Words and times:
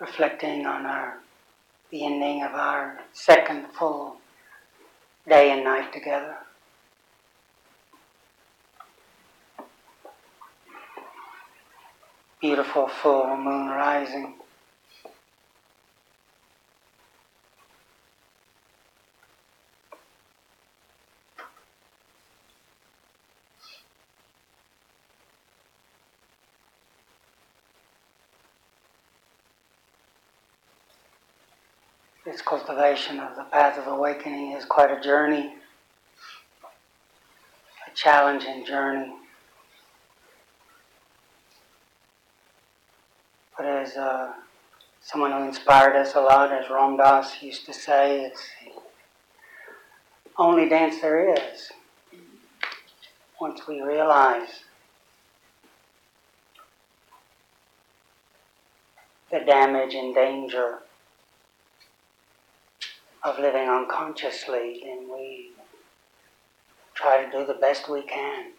reflecting 0.00 0.66
on 0.66 0.86
our 0.86 1.18
the 1.90 2.04
ending 2.04 2.42
of 2.42 2.52
our 2.52 2.98
second 3.12 3.66
full 3.78 4.16
day 5.28 5.52
and 5.52 5.62
night 5.62 5.92
together. 5.92 6.36
Beautiful 12.40 12.88
full 12.88 13.36
moon 13.36 13.68
rising. 13.68 14.34
This 32.34 32.42
cultivation 32.42 33.20
of 33.20 33.36
the 33.36 33.44
path 33.44 33.78
of 33.78 33.86
awakening 33.86 34.56
is 34.56 34.64
quite 34.64 34.90
a 34.90 35.00
journey, 35.00 35.54
a 37.86 37.94
challenging 37.94 38.66
journey. 38.66 39.12
But 43.56 43.66
as 43.66 43.96
uh, 43.96 44.32
someone 45.00 45.30
who 45.30 45.46
inspired 45.46 45.94
us 45.94 46.16
a 46.16 46.20
lot, 46.20 46.50
as 46.50 46.68
Ram 46.68 46.96
Dass 46.96 47.40
used 47.40 47.66
to 47.66 47.72
say, 47.72 48.24
it's 48.24 48.48
the 48.64 48.72
only 50.36 50.68
dance 50.68 51.00
there 51.00 51.36
is. 51.36 51.70
Once 53.40 53.60
we 53.68 53.80
realize 53.80 54.64
the 59.30 59.38
damage 59.38 59.94
and 59.94 60.12
danger 60.12 60.80
of 63.24 63.38
living 63.38 63.68
unconsciously, 63.68 64.82
then 64.84 65.08
we 65.10 65.50
try 66.94 67.24
to 67.24 67.30
do 67.30 67.46
the 67.46 67.54
best 67.54 67.88
we 67.88 68.02
can 68.02 68.52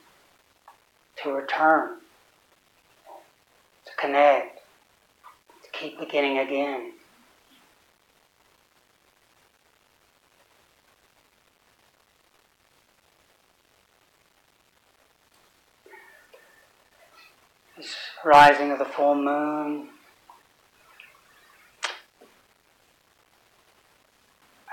to 1.23 1.31
return, 1.31 1.97
to 3.85 3.91
connect, 3.97 4.61
to 5.63 5.69
keep 5.71 5.99
beginning 5.99 6.39
again. 6.39 6.93
This 17.77 17.95
rising 18.23 18.71
of 18.71 18.79
the 18.79 18.85
full 18.85 19.15
moon 19.15 19.89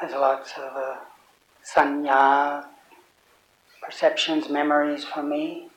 There's 0.02 0.14
lots 0.14 0.50
of 0.58 0.76
uh, 0.76 0.96
sanya, 1.64 2.64
perceptions, 3.80 4.48
memories 4.48 5.04
for 5.04 5.22
me. 5.22 5.68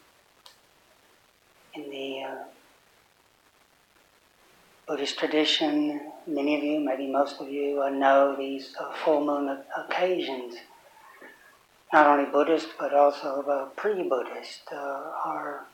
In 1.75 1.91
the 1.91 2.23
uh, 2.23 2.43
Buddhist 4.87 5.19
tradition, 5.19 6.11
many 6.25 6.57
of 6.57 6.63
you, 6.63 6.79
maybe 6.79 7.05
most 7.05 7.39
of 7.39 7.49
you, 7.49 7.83
uh, 7.83 7.89
know 7.89 8.35
these 8.35 8.75
uh, 8.79 8.91
full 9.03 9.23
moon 9.23 9.59
occasions. 9.77 10.55
Not 11.93 12.07
only 12.07 12.25
Buddhist, 12.31 12.69
but 12.79 12.95
also 12.95 13.43
uh, 13.43 13.65
pre-Buddhist 13.79 14.63
uh, 14.71 14.75
are 15.23 15.67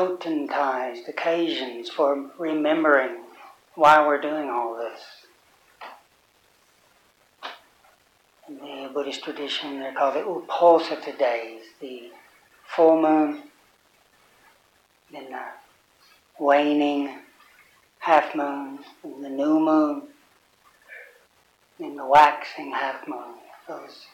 potentized 0.00 1.06
occasions 1.08 1.90
for 1.90 2.30
remembering 2.38 3.22
why 3.74 4.06
we're 4.06 4.20
doing 4.20 4.48
all 4.48 4.74
this. 4.74 5.00
In 8.48 8.56
the 8.56 8.88
Buddhist 8.94 9.22
tradition, 9.22 9.78
they're 9.78 9.92
called 9.92 10.16
the 11.04 11.12
days, 11.12 11.60
the 11.82 12.10
full 12.64 13.00
moon, 13.00 13.42
then 15.12 15.26
the 15.30 16.42
waning 16.42 17.18
half 17.98 18.34
moon, 18.34 18.78
and 19.04 19.22
the 19.22 19.28
new 19.28 19.60
moon, 19.60 20.04
then 21.78 21.96
the 21.96 22.06
waxing 22.06 22.72
half 22.72 23.06
moon. 23.06 23.34
Those 23.68 24.06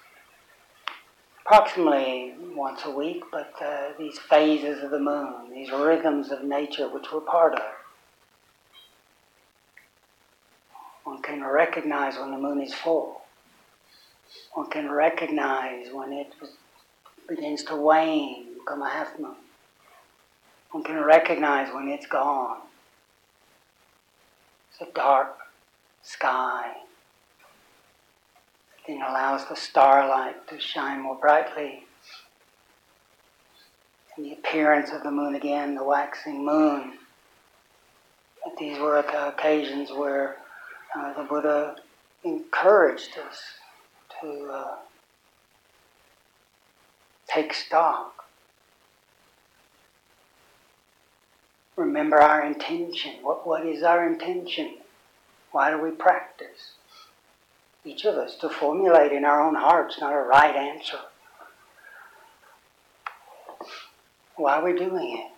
approximately 1.46 2.34
once 2.56 2.82
a 2.84 2.90
week, 2.90 3.22
but 3.30 3.54
uh, 3.62 3.90
these 3.98 4.18
phases 4.18 4.82
of 4.82 4.90
the 4.90 4.98
moon, 4.98 5.48
these 5.52 5.70
rhythms 5.70 6.32
of 6.32 6.42
nature 6.42 6.88
which 6.88 7.06
we're 7.12 7.20
part 7.20 7.54
of. 7.54 7.62
One 11.04 11.22
can 11.22 11.44
recognize 11.44 12.18
when 12.18 12.32
the 12.32 12.38
moon 12.38 12.60
is 12.60 12.74
full. 12.74 13.22
One 14.54 14.68
can 14.70 14.90
recognize 14.90 15.86
when 15.92 16.12
it 16.12 16.32
begins 17.28 17.62
to 17.64 17.76
wane, 17.76 18.46
become 18.58 18.82
a 18.82 18.90
half 18.90 19.16
moon. 19.16 19.36
One 20.72 20.82
can 20.82 21.00
recognize 21.04 21.72
when 21.72 21.86
it's 21.88 22.06
gone. 22.06 22.58
It's 24.72 24.80
a 24.80 24.92
dark 24.92 25.36
sky, 26.02 26.72
then 28.86 29.02
allows 29.02 29.48
the 29.48 29.56
starlight 29.56 30.46
to 30.48 30.60
shine 30.60 31.00
more 31.00 31.16
brightly. 31.16 31.84
And 34.16 34.26
the 34.26 34.32
appearance 34.32 34.90
of 34.92 35.02
the 35.02 35.10
moon 35.10 35.34
again, 35.34 35.74
the 35.74 35.84
waxing 35.84 36.44
moon. 36.44 36.94
But 38.44 38.56
these 38.58 38.78
were 38.78 38.98
occasions 38.98 39.90
where 39.90 40.36
uh, 40.96 41.12
the 41.14 41.24
Buddha 41.24 41.76
encouraged 42.24 43.18
us 43.18 43.42
to 44.20 44.50
uh, 44.52 44.76
take 47.26 47.52
stock. 47.52 48.24
Remember 51.76 52.18
our 52.18 52.46
intention. 52.46 53.14
What, 53.22 53.46
what 53.46 53.66
is 53.66 53.82
our 53.82 54.06
intention? 54.06 54.76
Why 55.52 55.70
do 55.70 55.80
we 55.80 55.90
practice? 55.90 56.75
Each 57.86 58.04
of 58.04 58.16
us 58.16 58.34
to 58.36 58.48
formulate 58.48 59.12
in 59.12 59.24
our 59.24 59.40
own 59.40 59.54
hearts 59.54 59.98
not 60.00 60.12
a 60.12 60.18
right 60.18 60.56
answer. 60.56 60.98
Why 64.34 64.62
we're 64.62 64.76
doing 64.76 65.24
it. 65.24 65.32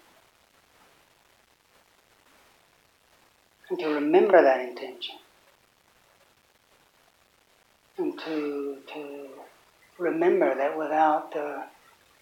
And 3.71 3.79
to 3.81 3.89
remember 3.89 4.43
that 4.43 4.61
intention. 4.61 5.17
And 7.99 8.19
to, 8.21 8.79
to 8.95 9.29
remember 9.99 10.55
that 10.55 10.77
without 10.77 11.37
uh, 11.37 11.65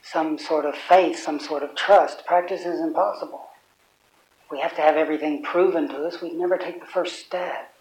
some 0.03 0.39
sort 0.39 0.65
of 0.65 0.75
faith, 0.75 1.19
some 1.19 1.39
sort 1.39 1.63
of 1.63 1.75
trust, 1.77 2.27
practice 2.27 2.63
is 2.63 2.81
impossible. 2.81 3.47
We 4.51 4.61
have 4.61 4.75
to 4.77 4.83
have 4.83 4.97
everything 4.97 5.43
proven 5.43 5.89
to 5.89 6.05
us. 6.05 6.21
We'd 6.21 6.35
never 6.35 6.57
take 6.57 6.81
the 6.81 6.87
first 6.87 7.21
step. 7.21 7.73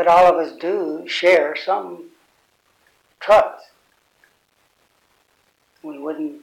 But 0.00 0.08
all 0.08 0.28
of 0.28 0.36
us 0.36 0.56
do 0.56 1.04
share 1.06 1.54
some 1.54 2.04
trust. 3.20 3.66
We 5.82 5.98
wouldn't 5.98 6.40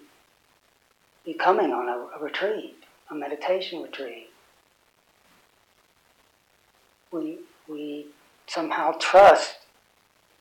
be 1.26 1.34
coming 1.34 1.72
on 1.72 1.90
a, 1.90 2.20
a 2.20 2.24
retreat, 2.24 2.76
a 3.10 3.16
meditation 3.16 3.82
retreat. 3.82 4.30
We, 7.12 7.40
we 7.68 8.06
somehow 8.46 8.92
trust 9.00 9.58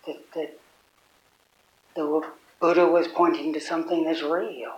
that, 0.07 0.19
that 0.35 0.59
the 1.95 2.23
Buddha 2.61 2.87
was 2.87 3.09
pointing 3.09 3.55
to 3.55 3.61
something 3.61 4.05
that's 4.05 4.21
real. 4.21 4.77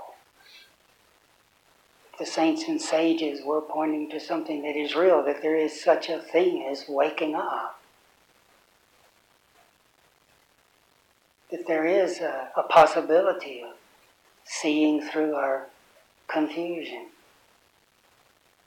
The 2.20 2.26
saints 2.26 2.68
and 2.68 2.80
sages 2.80 3.40
were 3.44 3.62
pointing 3.62 4.08
to 4.10 4.20
something 4.20 4.62
that 4.62 4.76
is 4.76 4.94
real, 4.94 5.24
that 5.24 5.42
there 5.42 5.56
is 5.56 5.82
such 5.82 6.08
a 6.08 6.20
thing 6.20 6.68
as 6.70 6.84
waking 6.88 7.34
up. 7.34 7.77
That 11.50 11.66
there 11.66 11.86
is 11.86 12.20
a, 12.20 12.48
a 12.56 12.62
possibility 12.64 13.62
of 13.62 13.76
seeing 14.44 15.00
through 15.00 15.34
our 15.34 15.66
confusion 16.28 17.06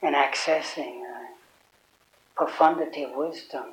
and 0.01 0.15
accessing 0.15 1.01
profundity 2.41 3.03
of 3.03 3.11
wisdom 3.13 3.65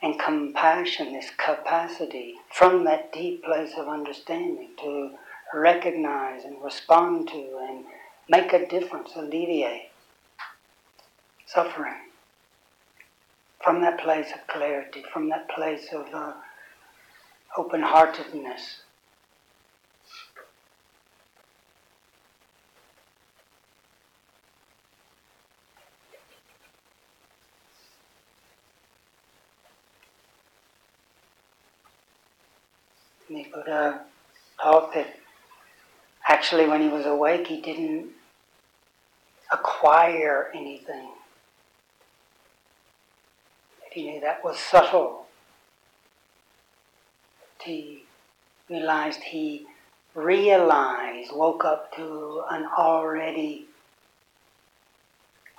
and 0.00 0.18
compassion, 0.18 1.12
this 1.12 1.30
capacity 1.36 2.34
from 2.50 2.84
that 2.84 3.12
deep 3.12 3.44
place 3.44 3.72
of 3.76 3.88
understanding 3.88 4.70
to 4.80 5.10
recognize 5.52 6.44
and 6.44 6.56
respond 6.62 7.28
to 7.28 7.58
and 7.68 7.84
make 8.28 8.54
a 8.54 8.66
difference, 8.66 9.12
alleviate 9.16 9.90
suffering. 11.46 12.00
From 13.62 13.82
that 13.82 14.00
place 14.00 14.30
of 14.34 14.46
clarity, 14.46 15.04
from 15.12 15.28
that 15.28 15.50
place 15.50 15.88
of 15.92 16.06
uh, 16.14 16.32
open 17.56 17.82
heartedness. 17.82 18.80
The 33.28 33.46
Buddha 33.52 34.04
taught 34.60 34.92
that 34.94 35.16
actually, 36.28 36.66
when 36.66 36.82
he 36.82 36.88
was 36.88 37.06
awake, 37.06 37.46
he 37.46 37.60
didn't 37.60 38.10
acquire 39.50 40.50
anything. 40.54 41.10
That 43.80 43.92
he 43.92 44.10
knew 44.10 44.20
that 44.20 44.44
was 44.44 44.58
subtle. 44.58 45.23
He 47.64 48.04
realized 48.68 49.22
he 49.22 49.66
realized, 50.14 51.30
woke 51.34 51.64
up 51.64 51.96
to 51.96 52.42
an 52.50 52.66
already, 52.76 53.66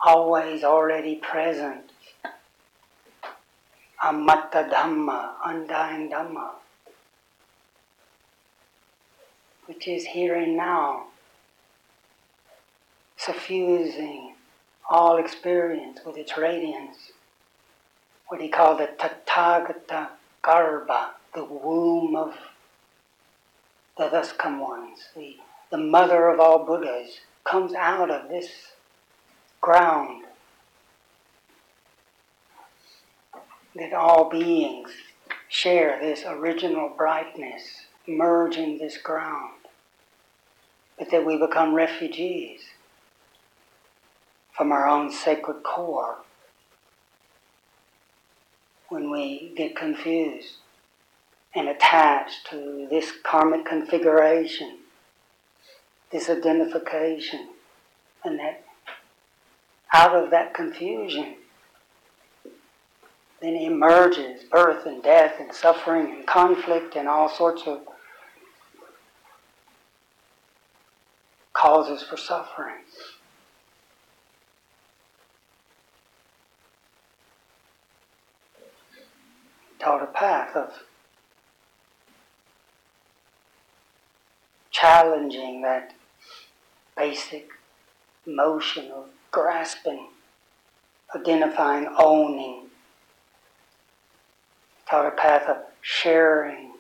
always 0.06 0.64
already 0.64 1.16
present 1.16 1.92
amata 4.04 4.70
dhamma, 4.72 5.32
undying 5.44 6.12
dhamma, 6.12 6.52
which 9.66 9.88
is 9.88 10.06
here 10.06 10.36
and 10.36 10.56
now, 10.56 11.08
suffusing 13.18 14.36
all 14.88 15.18
experience 15.18 16.02
with 16.06 16.18
its 16.18 16.38
radiance. 16.38 17.12
What 18.28 18.42
he 18.42 18.50
called 18.50 18.80
the 18.80 18.90
Tathagata 19.00 20.10
Garbha, 20.44 21.15
the 21.36 21.44
womb 21.44 22.16
of 22.16 22.34
the 23.98 24.10
thus 24.10 24.32
come 24.32 24.60
ones, 24.60 25.00
the, 25.16 25.36
the 25.70 25.78
mother 25.78 26.30
of 26.30 26.40
all 26.40 26.66
Buddhas, 26.66 27.20
comes 27.44 27.74
out 27.74 28.10
of 28.10 28.30
this 28.30 28.72
ground. 29.62 30.24
That 33.76 33.94
all 33.94 34.30
beings 34.30 34.92
share 35.50 36.00
this 36.00 36.24
original 36.26 36.90
brightness, 36.90 37.86
merge 38.08 38.58
in 38.58 38.78
this 38.78 38.98
ground, 38.98 39.54
but 40.98 41.12
that 41.12 41.26
we 41.26 41.38
become 41.38 41.74
refugees 41.74 42.62
from 44.54 44.72
our 44.72 44.88
own 44.88 45.12
sacred 45.12 45.64
core 45.64 46.18
when 48.88 49.12
we 49.12 49.52
get 49.58 49.76
confused 49.76 50.58
and 51.56 51.70
attached 51.70 52.48
to 52.50 52.88
this 52.90 53.12
karmic 53.24 53.66
configuration, 53.66 54.80
this 56.12 56.30
identification, 56.30 57.50
and 58.24 58.40
that 58.40 58.64
out 59.94 60.16
of 60.16 60.32
that 60.32 60.54
confusion 60.54 61.36
then 63.42 63.56
emerges 63.56 64.44
birth 64.44 64.86
and 64.86 65.04
death 65.04 65.36
and 65.40 65.54
suffering 65.54 66.12
and 66.12 66.26
conflict 66.26 66.96
and 66.96 67.08
all 67.08 67.30
sorts 67.30 67.64
of 67.68 67.82
causes 71.54 72.02
for 72.02 72.18
suffering. 72.18 72.76
Taught 79.80 80.04
a 80.04 80.08
path 80.08 80.56
of 80.56 80.74
challenging 84.76 85.62
that 85.62 85.94
basic 86.98 87.50
motion 88.26 88.92
of 88.92 89.06
grasping, 89.32 90.08
identifying, 91.16 91.88
owning, 91.98 92.64
taught 94.90 95.06
a 95.06 95.12
path 95.12 95.44
of 95.48 95.58
sharing, 95.82 96.72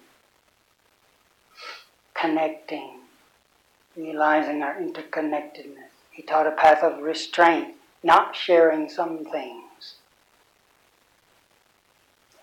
connecting, 2.13 2.99
realizing 3.95 4.61
our 4.61 4.75
interconnectedness. 4.75 5.93
He 6.11 6.21
taught 6.21 6.47
a 6.47 6.51
path 6.51 6.83
of 6.83 7.01
restraint, 7.01 7.75
not 8.03 8.35
sharing 8.35 8.89
some 8.89 9.23
things. 9.25 9.95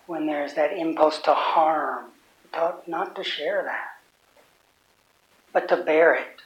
When 0.07 0.25
there's 0.25 0.55
that 0.55 0.73
impulse 0.73 1.19
to 1.19 1.33
harm, 1.33 2.05
he 2.41 2.49
taught 2.49 2.87
not 2.87 3.15
to 3.15 3.23
share 3.23 3.63
that, 3.63 3.92
but 5.53 5.69
to 5.69 5.77
bear 5.77 6.15
it, 6.15 6.41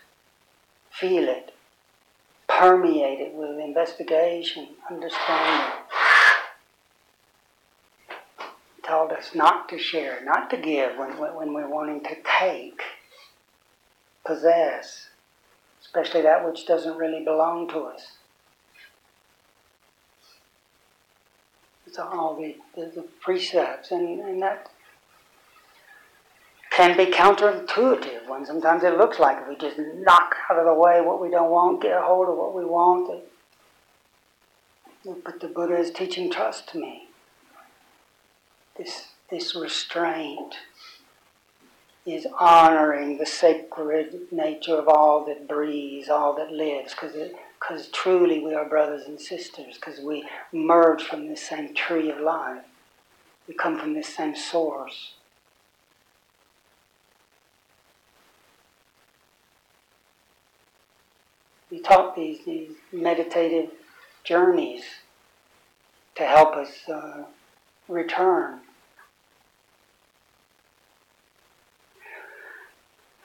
feel 0.91 1.27
it, 1.27 1.53
permeate 2.47 3.19
it 3.19 3.33
with 3.33 3.57
investigation, 3.59 4.67
understanding 4.91 5.71
told 8.87 9.11
us 9.11 9.35
not 9.35 9.67
to 9.69 9.77
share, 9.77 10.23
not 10.23 10.49
to 10.49 10.57
give 10.57 10.97
when, 10.97 11.09
when 11.17 11.53
we're 11.53 11.67
wanting 11.67 12.01
to 12.01 12.15
take, 12.39 12.81
possess, 14.25 15.09
especially 15.81 16.21
that 16.21 16.45
which 16.45 16.65
doesn't 16.65 16.97
really 16.97 17.23
belong 17.23 17.67
to 17.67 17.79
us. 17.79 18.13
It's 21.85 21.99
all 21.99 22.35
the, 22.35 22.55
the, 22.75 22.91
the 22.95 23.07
precepts, 23.21 23.91
and, 23.91 24.19
and 24.19 24.41
that 24.41 24.69
can 26.77 26.95
be 26.95 27.07
counterintuitive 27.07 28.29
when 28.29 28.45
sometimes 28.45 28.83
it 28.83 28.97
looks 28.99 29.17
like 29.19 29.49
we 29.49 29.55
just 29.55 29.79
knock 29.79 30.35
out 30.47 30.59
of 30.59 30.65
the 30.65 30.73
way 30.73 31.01
what 31.01 31.19
we 31.19 31.27
don't 31.27 31.49
want, 31.49 31.81
get 31.81 31.97
a 31.97 32.01
hold 32.01 32.29
of 32.29 32.37
what 32.37 32.53
we 32.53 32.63
want. 32.63 33.23
But 35.23 35.39
the 35.39 35.47
Buddha 35.47 35.75
is 35.75 35.89
teaching 35.89 36.31
trust 36.31 36.69
to 36.69 36.77
me 36.77 37.07
this, 38.77 39.07
this 39.31 39.55
restraint 39.55 40.55
is 42.05 42.27
honoring 42.39 43.17
the 43.17 43.25
sacred 43.25 44.31
nature 44.31 44.75
of 44.75 44.87
all 44.87 45.25
that 45.25 45.47
breathes, 45.47 46.09
all 46.09 46.35
that 46.35 46.51
lives, 46.51 46.93
because 46.93 47.87
truly 47.87 48.39
we 48.39 48.53
are 48.53 48.69
brothers 48.69 49.07
and 49.07 49.19
sisters, 49.19 49.75
because 49.75 49.99
we 49.99 50.29
merge 50.53 51.01
from 51.01 51.27
the 51.27 51.35
same 51.35 51.73
tree 51.73 52.11
of 52.11 52.19
life. 52.19 52.63
We 53.47 53.55
come 53.55 53.79
from 53.79 53.95
the 53.95 54.03
same 54.03 54.35
source. 54.35 55.13
We 61.69 61.81
taught 61.81 62.15
these, 62.15 62.39
these 62.45 62.71
meditative 62.91 63.71
journeys 64.23 64.83
to 66.15 66.25
help 66.25 66.55
us 66.55 66.87
uh, 66.89 67.23
return 67.87 68.61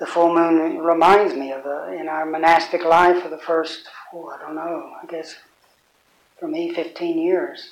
the 0.02 0.06
full 0.06 0.34
moon 0.34 0.78
reminds 0.78 1.32
me 1.32 1.52
of 1.52 1.62
the, 1.62 1.92
in 1.92 2.08
our 2.08 2.26
monastic 2.26 2.84
life 2.84 3.22
for 3.22 3.28
the 3.28 3.38
first, 3.38 3.88
oh, 4.12 4.30
I 4.30 4.38
don't 4.42 4.56
know, 4.56 4.94
I 5.00 5.06
guess 5.06 5.36
for 6.40 6.48
me, 6.48 6.74
15 6.74 7.20
years. 7.20 7.70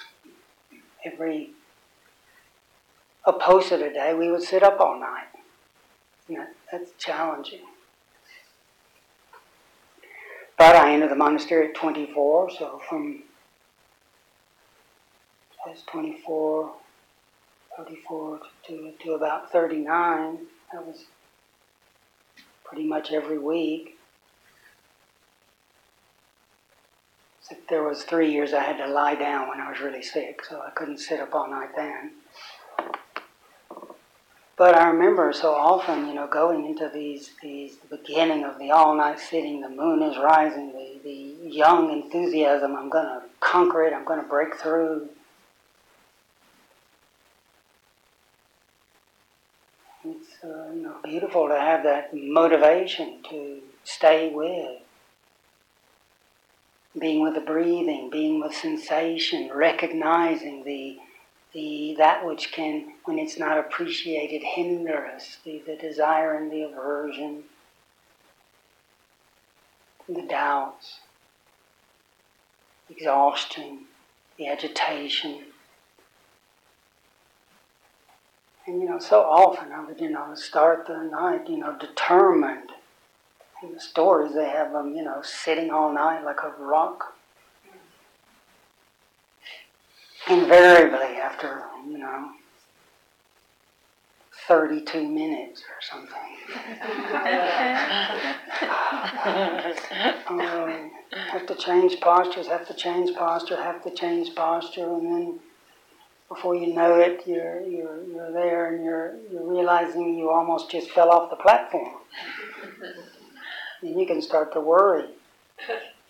Every 1.05 1.50
uposatha 3.27 3.93
day, 3.93 4.15
we 4.15 4.31
would 4.31 4.45
sit 4.45 4.62
up 4.62 4.79
all 4.79 5.00
night. 5.00 5.27
That, 6.29 6.55
that's 6.71 6.93
challenging. 6.99 7.67
But 10.61 10.76
I 10.76 10.93
entered 10.93 11.11
the 11.11 11.17
monastery 11.17 11.69
at 11.69 11.75
24, 11.75 12.50
so 12.50 12.83
from 12.87 13.23
was 15.67 15.83
24, 15.87 16.71
34 17.79 18.40
to, 18.67 18.93
to 19.02 19.12
about 19.12 19.50
39, 19.50 20.38
that 20.71 20.87
was 20.87 21.07
pretty 22.62 22.87
much 22.87 23.11
every 23.11 23.38
week. 23.38 23.97
Except 27.40 27.67
there 27.71 27.83
was 27.83 28.02
three 28.02 28.31
years 28.31 28.52
I 28.52 28.62
had 28.62 28.76
to 28.85 28.87
lie 28.87 29.14
down 29.14 29.49
when 29.49 29.62
I 29.62 29.71
was 29.71 29.81
really 29.81 30.02
sick, 30.02 30.45
so 30.45 30.61
I 30.61 30.69
couldn't 30.73 30.99
sit 30.99 31.21
up 31.21 31.35
all 31.35 31.49
night 31.49 31.71
then. 31.75 32.12
But 34.61 34.76
I 34.76 34.90
remember 34.90 35.33
so 35.33 35.55
often, 35.55 36.07
you 36.07 36.12
know, 36.12 36.26
going 36.26 36.67
into 36.67 36.90
these, 36.93 37.31
these 37.43 37.79
the 37.79 37.97
beginning 37.97 38.45
of 38.45 38.59
the 38.59 38.73
all-night 38.73 39.19
sitting, 39.19 39.62
the 39.62 39.71
moon 39.71 40.02
is 40.02 40.19
rising, 40.19 40.71
the, 40.73 41.00
the 41.02 41.49
young 41.49 41.90
enthusiasm, 41.90 42.76
I'm 42.76 42.90
going 42.90 43.07
to 43.07 43.23
conquer 43.40 43.85
it, 43.85 43.95
I'm 43.95 44.05
going 44.05 44.21
to 44.21 44.29
break 44.29 44.57
through. 44.57 45.09
It's 50.05 50.29
uh, 50.45 50.73
you 50.75 50.83
know, 50.83 50.97
beautiful 51.05 51.49
to 51.49 51.59
have 51.59 51.83
that 51.85 52.11
motivation 52.12 53.23
to 53.31 53.61
stay 53.85 54.31
with. 54.31 54.83
Being 56.99 57.23
with 57.23 57.33
the 57.33 57.40
breathing, 57.40 58.11
being 58.12 58.40
with 58.40 58.55
sensation, 58.55 59.50
recognizing 59.55 60.64
the, 60.64 60.99
the 61.52 61.95
that 61.99 62.25
which 62.25 62.52
can, 62.52 62.95
when 63.04 63.19
it's 63.19 63.38
not 63.38 63.59
appreciated, 63.59 64.42
hinder 64.42 65.07
us, 65.07 65.38
the, 65.45 65.62
the 65.66 65.76
desire 65.76 66.35
and 66.35 66.50
the 66.50 66.62
aversion, 66.62 67.45
the 70.09 70.23
doubts, 70.23 71.00
exhaustion, 72.88 73.87
the 74.38 74.49
agitation 74.49 75.45
And 78.71 78.80
you 78.80 78.88
know, 78.88 79.00
so 79.00 79.23
often 79.23 79.73
I 79.73 79.85
would, 79.85 80.00
you 80.00 80.11
know, 80.11 80.33
start 80.37 80.87
the 80.87 81.02
night, 81.02 81.49
you 81.49 81.59
know, 81.59 81.76
determined. 81.76 82.71
In 83.62 83.73
the 83.75 83.80
stories 83.80 84.35
they 84.35 84.49
have 84.49 84.73
them, 84.73 84.95
you 84.95 85.02
know, 85.02 85.23
sitting 85.23 85.71
all 85.71 85.92
night 85.92 86.25
like 86.25 86.42
a 86.45 86.50
rock. 86.62 87.16
Invariably, 90.29 91.17
after, 91.17 91.65
you 91.87 91.97
know, 91.99 92.31
32 94.47 95.09
minutes 95.09 95.62
or 95.62 95.81
something. 95.81 96.37
um, 100.29 100.91
have 101.31 101.47
to 101.47 101.55
change 101.55 101.99
postures, 102.00 102.49
have 102.49 102.67
to 102.67 102.75
change 102.75 103.17
posture, 103.17 103.57
have 103.57 103.83
to 103.85 103.95
change 103.95 104.35
posture, 104.35 104.93
and 104.93 105.07
then 105.07 105.39
before 106.29 106.55
you 106.55 106.75
know 106.75 106.97
it, 106.97 107.23
you're, 107.27 107.62
you're, 107.62 108.05
you're 108.05 108.33
there 108.33 108.75
and 108.75 108.85
you're, 108.85 109.17
you're 109.31 109.47
realizing 109.47 110.19
you 110.19 110.29
almost 110.31 110.71
just 110.71 110.91
fell 110.91 111.11
off 111.11 111.31
the 111.31 111.37
platform. 111.37 111.95
and 113.83 114.00
you 114.00 114.07
can 114.07 114.23
start 114.23 114.53
to 114.53 114.61
worry. 114.61 115.09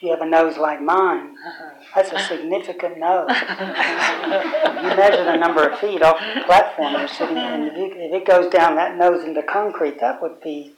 If 0.00 0.04
you 0.04 0.12
have 0.12 0.22
a 0.22 0.26
nose 0.26 0.56
like 0.56 0.80
mine, 0.80 1.36
uh-huh. 1.46 1.70
that's 1.94 2.10
a 2.10 2.18
significant 2.26 2.96
nose. 2.98 3.28
you 3.28 3.36
measure 4.96 5.24
the 5.24 5.36
number 5.36 5.68
of 5.68 5.78
feet 5.78 6.00
off 6.00 6.18
the 6.18 6.40
platform 6.46 6.94
you're 6.94 7.06
sitting 7.06 7.36
in. 7.36 7.64
If, 7.64 7.76
you, 7.76 7.92
if 7.96 8.14
it 8.14 8.26
goes 8.26 8.50
down 8.50 8.76
that 8.76 8.96
nose 8.96 9.22
into 9.24 9.42
concrete, 9.42 10.00
that 10.00 10.22
would 10.22 10.40
be 10.40 10.72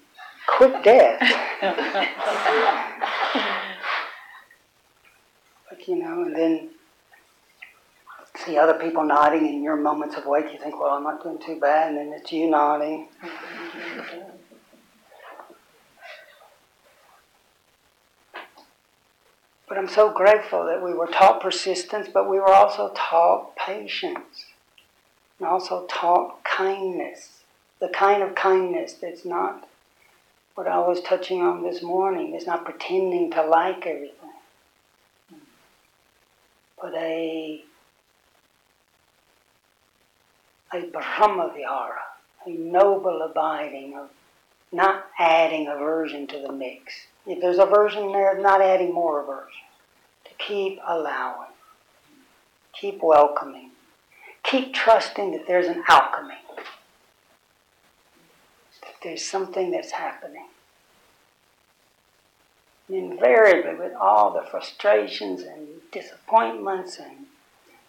quick 0.48 0.82
death. 0.82 1.20
but 5.70 5.86
you 5.86 6.02
know, 6.02 6.24
and 6.24 6.34
then 6.34 6.70
see 8.44 8.58
other 8.58 8.74
people 8.74 9.04
nodding 9.04 9.46
in 9.46 9.62
your 9.62 9.76
moments 9.76 10.16
of 10.16 10.26
wake, 10.26 10.52
you 10.52 10.58
think, 10.58 10.80
well, 10.80 10.94
I'm 10.94 11.04
not 11.04 11.22
doing 11.22 11.38
too 11.38 11.60
bad, 11.60 11.90
and 11.90 11.96
then 11.96 12.12
it's 12.12 12.32
you 12.32 12.50
nodding. 12.50 13.06
Mm-hmm. 13.22 14.41
But 19.72 19.78
I'm 19.78 19.88
so 19.88 20.12
grateful 20.12 20.66
that 20.66 20.82
we 20.82 20.92
were 20.92 21.06
taught 21.06 21.40
persistence, 21.40 22.06
but 22.12 22.28
we 22.28 22.38
were 22.38 22.52
also 22.52 22.92
taught 22.94 23.56
patience. 23.56 24.44
And 25.38 25.48
also 25.48 25.86
taught 25.86 26.44
kindness. 26.44 27.40
The 27.78 27.88
kind 27.88 28.22
of 28.22 28.34
kindness 28.34 28.92
that's 28.92 29.24
not 29.24 29.66
what 30.56 30.68
I 30.68 30.78
was 30.80 31.00
touching 31.00 31.40
on 31.40 31.62
this 31.62 31.82
morning. 31.82 32.34
It's 32.34 32.46
not 32.46 32.66
pretending 32.66 33.30
to 33.30 33.46
like 33.46 33.86
everything. 33.86 34.34
But 36.78 36.92
a 36.92 37.64
a 40.74 40.82
brahmavihara, 40.82 42.02
a 42.46 42.50
noble 42.50 43.22
abiding 43.22 43.96
of 43.96 44.10
not 44.70 45.06
adding 45.18 45.66
aversion 45.66 46.26
to 46.26 46.40
the 46.40 46.52
mix. 46.52 46.92
If 47.26 47.40
there's 47.40 47.58
aversion 47.58 48.12
there, 48.12 48.38
not 48.38 48.60
adding 48.60 48.92
more 48.92 49.22
aversion. 49.22 49.61
Keep 50.46 50.80
allowing, 50.86 51.50
keep 52.72 53.00
welcoming, 53.02 53.70
keep 54.42 54.74
trusting 54.74 55.32
that 55.32 55.46
there's 55.46 55.68
an 55.68 55.84
alchemy, 55.88 56.34
that 58.82 58.94
there's 59.02 59.24
something 59.24 59.70
that's 59.70 59.92
happening. 59.92 60.46
And 62.88 63.12
invariably, 63.12 63.74
with 63.74 63.94
all 63.94 64.32
the 64.32 64.42
frustrations 64.42 65.42
and 65.42 65.68
disappointments 65.92 66.98
and 66.98 67.26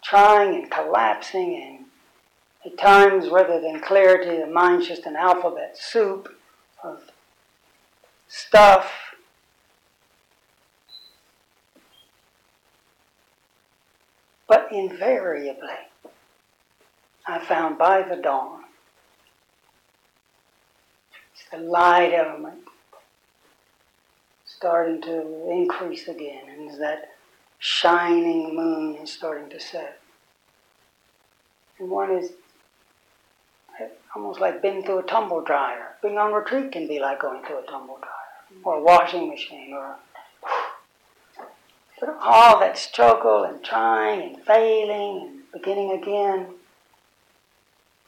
trying 0.02 0.54
and 0.54 0.70
collapsing, 0.70 1.60
and 2.64 2.72
at 2.72 2.78
times, 2.78 3.30
rather 3.30 3.60
than 3.60 3.80
clarity, 3.80 4.38
the 4.38 4.46
mind's 4.46 4.86
just 4.86 5.06
an 5.06 5.16
alphabet 5.16 5.76
soup 5.76 6.34
of 6.82 7.10
stuff 8.28 9.03
But 14.54 14.68
invariably, 14.70 15.80
I 17.26 17.40
found 17.40 17.76
by 17.76 18.02
the 18.02 18.14
dawn, 18.14 18.62
it's 21.32 21.50
the 21.50 21.58
light 21.58 22.12
element 22.14 22.60
starting 24.46 25.02
to 25.02 25.50
increase 25.50 26.06
again, 26.06 26.44
and 26.56 26.80
that 26.80 27.14
shining 27.58 28.54
moon 28.54 28.94
is 29.02 29.10
starting 29.10 29.50
to 29.50 29.58
set. 29.58 29.98
And 31.80 31.90
one 31.90 32.12
is 32.12 32.30
almost 34.14 34.38
like 34.38 34.62
being 34.62 34.84
through 34.84 35.00
a 35.00 35.02
tumble 35.02 35.40
dryer. 35.40 35.96
Being 36.00 36.16
on 36.16 36.32
retreat 36.32 36.70
can 36.70 36.86
be 36.86 37.00
like 37.00 37.18
going 37.18 37.44
through 37.44 37.58
a 37.58 37.66
tumble 37.66 37.98
dryer, 37.98 38.60
or 38.62 38.76
a 38.76 38.84
washing 38.84 39.28
machine, 39.28 39.72
or 39.72 39.96
through 41.98 42.16
all 42.20 42.60
that 42.60 42.76
struggle 42.76 43.44
and 43.44 43.62
trying 43.62 44.34
and 44.34 44.44
failing 44.44 45.28
and 45.28 45.40
beginning 45.52 45.92
again, 45.92 46.46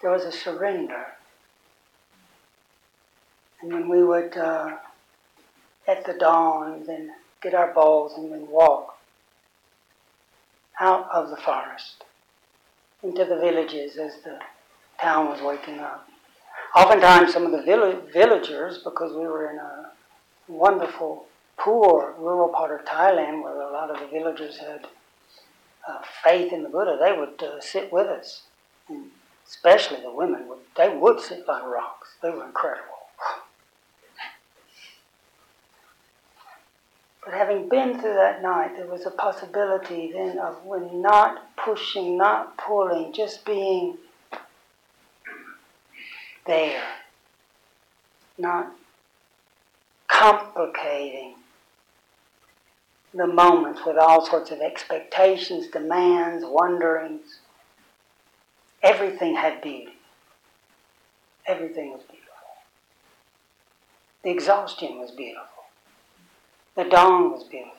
there 0.02 0.10
was 0.10 0.24
a 0.24 0.32
surrender. 0.32 1.06
And 3.62 3.72
when 3.72 3.88
we 3.88 4.04
would, 4.04 4.36
uh, 4.36 4.76
at 5.88 6.04
the 6.04 6.14
dawn, 6.14 6.84
then 6.86 7.12
get 7.40 7.54
our 7.54 7.72
bowls 7.72 8.12
and 8.16 8.32
then 8.32 8.48
walk 8.48 8.98
out 10.80 11.08
of 11.10 11.30
the 11.30 11.36
forest 11.36 12.04
into 13.02 13.24
the 13.24 13.36
villages 13.36 13.96
as 13.96 14.20
the 14.24 14.38
town 15.00 15.28
was 15.28 15.40
waking 15.40 15.78
up. 15.78 16.08
Oftentimes, 16.74 17.32
some 17.32 17.46
of 17.46 17.52
the 17.52 17.62
villagers, 18.12 18.78
because 18.78 19.12
we 19.12 19.26
were 19.26 19.50
in 19.50 19.58
a 19.58 19.90
wonderful 20.48 21.26
poor 21.58 22.14
rural 22.18 22.48
part 22.48 22.78
of 22.78 22.86
Thailand 22.86 23.42
where 23.42 23.60
a 23.60 23.72
lot 23.72 23.90
of 23.90 23.98
the 23.98 24.06
villagers 24.06 24.58
had 24.58 24.86
uh, 25.88 26.00
faith 26.22 26.52
in 26.52 26.62
the 26.62 26.68
Buddha, 26.68 26.98
they 27.00 27.12
would 27.12 27.42
uh, 27.42 27.60
sit 27.60 27.92
with 27.92 28.06
us. 28.06 28.42
And 28.88 29.10
especially 29.46 30.00
the 30.00 30.12
women, 30.12 30.48
would, 30.48 30.58
they 30.76 30.88
would 30.88 31.20
sit 31.20 31.46
like 31.46 31.64
rocks. 31.64 32.14
They 32.22 32.30
were 32.30 32.44
incredible. 32.44 32.96
But 37.24 37.34
having 37.34 37.68
been 37.68 38.00
through 38.00 38.14
that 38.14 38.40
night, 38.40 38.76
there 38.76 38.86
was 38.86 39.04
a 39.04 39.10
possibility 39.10 40.12
then 40.12 40.38
of 40.38 40.64
when 40.64 41.02
not 41.02 41.56
pushing, 41.56 42.16
not 42.16 42.56
pulling, 42.56 43.12
just 43.12 43.44
being 43.44 43.98
there, 46.46 46.84
not 48.38 48.72
complicating 50.06 51.34
the 53.16 53.26
moments 53.26 53.80
with 53.86 53.96
all 53.96 54.24
sorts 54.26 54.50
of 54.50 54.60
expectations, 54.60 55.68
demands, 55.68 56.44
wonderings. 56.46 57.38
Everything 58.82 59.34
had 59.34 59.62
beauty. 59.62 59.94
Everything 61.46 61.92
was 61.92 62.02
beautiful. 62.02 62.26
The 64.22 64.30
exhaustion 64.30 64.98
was 64.98 65.12
beautiful. 65.12 65.46
The 66.74 66.84
dawn 66.84 67.32
was 67.32 67.44
beautiful. 67.44 67.72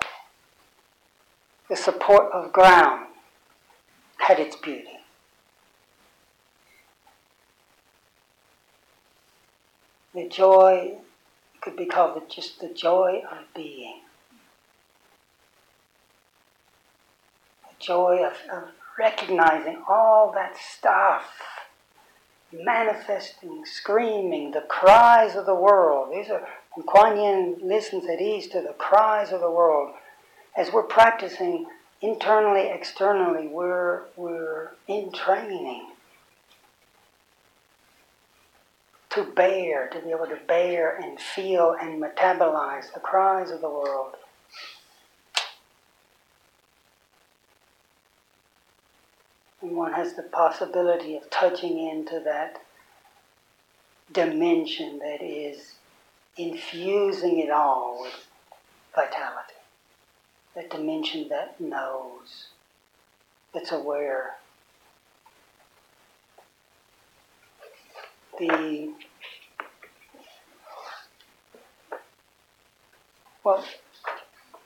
The 1.70 1.76
support 1.76 2.32
of 2.32 2.52
ground 2.52 3.08
had 4.18 4.40
its 4.40 4.56
beauty. 4.56 4.88
The 10.16 10.28
joy 10.28 10.98
could 11.62 11.76
be 11.76 11.86
called 11.86 12.24
just 12.30 12.60
the 12.60 12.70
joy 12.74 13.22
of 13.30 13.40
being. 13.54 14.02
Joy 17.88 18.24
of, 18.26 18.34
of 18.52 18.70
recognizing 19.00 19.82
all 19.88 20.32
that 20.34 20.56
stuff 20.58 21.24
manifesting, 22.52 23.66
screaming, 23.66 24.52
the 24.52 24.62
cries 24.62 25.36
of 25.36 25.46
the 25.46 25.56
world. 25.56 26.14
These 26.14 26.30
are 26.30 26.48
when 26.74 26.86
Kuan 26.86 27.18
Yin 27.18 27.58
listens 27.62 28.08
at 28.10 28.22
ease 28.22 28.48
to 28.50 28.62
the 28.62 28.74
cries 28.78 29.32
of 29.32 29.42
the 29.42 29.52
world. 29.52 29.94
As 30.56 30.72
we're 30.72 30.84
practicing 30.84 31.66
internally, 32.02 32.68
externally, 32.70 33.48
we're 33.48 34.04
we're 34.16 34.72
in 34.88 35.12
training 35.12 35.92
to 39.10 39.24
bear, 39.24 39.88
to 39.90 40.00
be 40.00 40.12
able 40.12 40.28
to 40.28 40.38
bear 40.48 40.96
and 40.96 41.20
feel 41.20 41.76
and 41.80 42.02
metabolize 42.02 42.94
the 42.94 43.00
cries 43.00 43.52
of 43.52 43.62
the 43.62 43.70
world. 43.70 44.16
And 49.62 49.76
one 49.76 49.94
has 49.94 50.14
the 50.14 50.24
possibility 50.24 51.16
of 51.16 51.30
touching 51.30 51.80
into 51.80 52.20
that 52.26 52.62
dimension 54.12 55.00
that 55.00 55.22
is 55.22 55.74
infusing 56.38 57.40
it 57.40 57.50
all 57.50 58.02
with 58.02 58.28
vitality. 58.96 59.54
That 60.56 60.70
dimension 60.70 61.28
that 61.30 61.60
knows, 61.60 62.48
that's 63.54 63.72
aware. 63.72 64.36
the 68.40 68.94
well, 73.44 73.64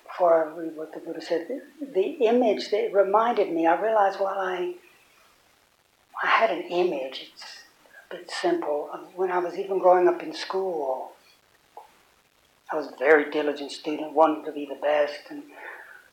before 0.03 0.45
I 0.45 0.59
read 0.59 0.75
what 0.75 0.93
the 0.93 0.99
Buddha 0.99 1.21
said, 1.21 1.47
the, 1.47 1.61
the 1.93 2.25
image 2.25 2.71
that 2.71 2.93
reminded 2.93 3.51
me, 3.51 3.67
I 3.67 3.79
realized 3.79 4.19
while 4.19 4.39
I 4.39 4.75
I 6.23 6.27
had 6.27 6.51
an 6.51 6.63
image. 6.63 7.31
It's 7.31 7.43
a 8.09 8.15
bit 8.15 8.31
simple. 8.31 8.89
When 9.15 9.31
I 9.31 9.39
was 9.39 9.57
even 9.57 9.79
growing 9.79 10.07
up 10.07 10.21
in 10.21 10.33
school, 10.33 11.13
I 12.71 12.75
was 12.75 12.87
a 12.87 12.95
very 12.97 13.29
diligent 13.29 13.71
student, 13.71 14.13
wanted 14.13 14.45
to 14.45 14.51
be 14.51 14.65
the 14.65 14.75
best, 14.75 15.19
and 15.29 15.43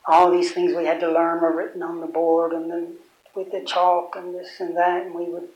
all 0.07 0.31
these 0.31 0.53
things 0.53 0.75
we 0.75 0.87
had 0.87 1.01
to 1.01 1.13
learn 1.13 1.41
were 1.41 1.55
written 1.55 1.83
on 1.83 2.01
the 2.01 2.07
board 2.07 2.53
and 2.53 2.71
then 2.71 2.95
with 3.35 3.53
the 3.53 3.61
chalk 3.61 4.17
and 4.17 4.35
this 4.35 4.59
and 4.59 4.77
that, 4.77 5.07
and 5.07 5.15
we 5.15 5.25
would 5.25 5.49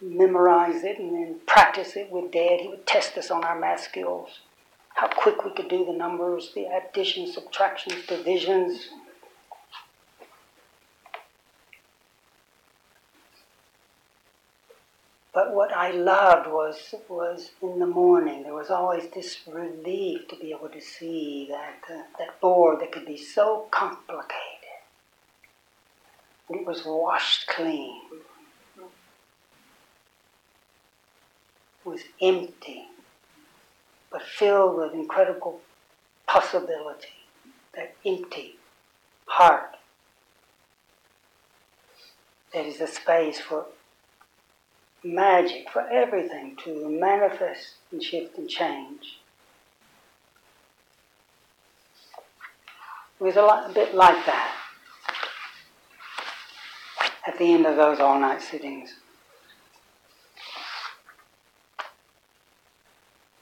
memorize 0.00 0.82
it 0.82 0.98
and 0.98 1.14
then 1.14 1.36
practice 1.46 1.94
it 1.94 2.10
with 2.10 2.32
Dad. 2.32 2.60
He 2.60 2.68
would 2.68 2.86
test 2.86 3.16
us 3.18 3.30
on 3.30 3.44
our 3.44 3.58
math 3.58 3.80
skills, 3.80 4.40
how 4.94 5.08
quick 5.08 5.44
we 5.44 5.52
could 5.52 5.68
do 5.68 5.84
the 5.84 5.92
numbers, 5.92 6.52
the 6.54 6.66
additions, 6.66 7.34
subtractions, 7.34 8.06
divisions. 8.06 8.88
But 15.38 15.54
what 15.54 15.72
I 15.72 15.92
loved 15.92 16.48
was 16.48 16.96
was 17.08 17.52
in 17.62 17.78
the 17.78 17.86
morning. 17.86 18.42
There 18.42 18.54
was 18.54 18.70
always 18.70 19.08
this 19.10 19.38
relief 19.46 20.26
to 20.26 20.36
be 20.36 20.50
able 20.50 20.68
to 20.68 20.80
see 20.80 21.46
that 21.48 21.78
uh, 21.88 22.02
that 22.18 22.40
board 22.40 22.80
that 22.80 22.90
could 22.90 23.06
be 23.06 23.16
so 23.16 23.68
complicated. 23.70 24.74
And 26.48 26.58
It 26.58 26.66
was 26.66 26.84
washed 26.84 27.46
clean. 27.46 28.00
Was 31.84 32.00
empty, 32.20 32.88
but 34.10 34.22
filled 34.22 34.76
with 34.76 34.92
incredible 34.92 35.60
possibility. 36.26 37.20
That 37.76 37.94
empty 38.04 38.56
heart. 39.26 39.76
That 42.52 42.66
is 42.66 42.80
a 42.80 42.88
space 42.88 43.38
for 43.38 43.66
magic 45.14 45.70
for 45.70 45.82
everything 45.88 46.56
to 46.64 46.88
manifest 46.88 47.74
and 47.90 48.02
shift 48.02 48.38
and 48.38 48.48
change. 48.48 49.18
It 53.20 53.24
was 53.24 53.36
a, 53.36 53.42
lot, 53.42 53.70
a 53.70 53.74
bit 53.74 53.94
like 53.94 54.24
that 54.26 54.54
at 57.26 57.38
the 57.38 57.52
end 57.52 57.66
of 57.66 57.76
those 57.76 58.00
all 58.00 58.18
night 58.18 58.40
sittings. 58.40 58.94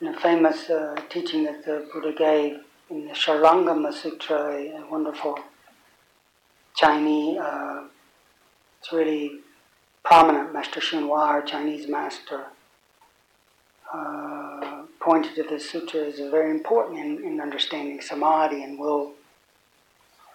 In 0.01 0.09
a 0.09 0.21
famous 0.21 0.69
uh, 0.69 0.97
teaching 1.09 1.45
that 1.45 1.65
the 1.65 1.89
Buddha 1.93 2.13
gave 2.17 2.59
in 2.91 3.07
the 3.07 3.15
Shurangama 3.15 3.93
Sutra, 3.93 4.55
a 4.57 4.85
wonderful 4.91 5.39
Chinese, 6.75 7.39
uh, 7.39 7.85
it's 8.81 8.93
really 8.93 9.41
prominent 10.07 10.53
Master 10.53 10.79
Hsuan 10.79 11.09
Hua, 11.09 11.25
our 11.25 11.43
Chinese 11.43 11.89
master, 11.89 12.45
uh, 13.93 14.83
pointed 15.01 15.35
to 15.35 15.43
this 15.43 15.69
sutra 15.69 16.03
as 16.03 16.21
very 16.21 16.53
important 16.53 17.01
in, 17.01 17.25
in 17.25 17.41
understanding 17.41 18.01
samadhi, 18.01 18.63
and 18.63 18.79
we'll 18.79 19.15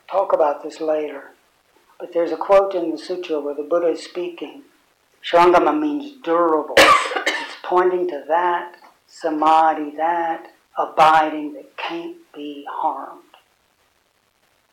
talk 0.10 0.34
about 0.34 0.62
this 0.62 0.82
later. 0.82 1.32
But 1.98 2.12
there's 2.14 2.34
a 2.34 2.38
quote 2.38 2.76
in 2.76 2.92
the 2.92 2.98
sutra 2.98 3.40
where 3.40 3.56
the 3.56 3.64
Buddha 3.64 3.88
is 3.88 4.04
speaking. 4.04 4.64
Shurangama 5.24 5.80
means 5.80 6.22
durable. 6.22 6.76
it's 6.78 7.56
pointing 7.64 8.10
to 8.10 8.26
that 8.28 8.76
samadhi, 9.08 9.96
that 9.96 10.52
abiding 10.78 11.54
that 11.54 11.78
can't 11.78 12.18
be 12.36 12.66
harmed, 12.70 13.22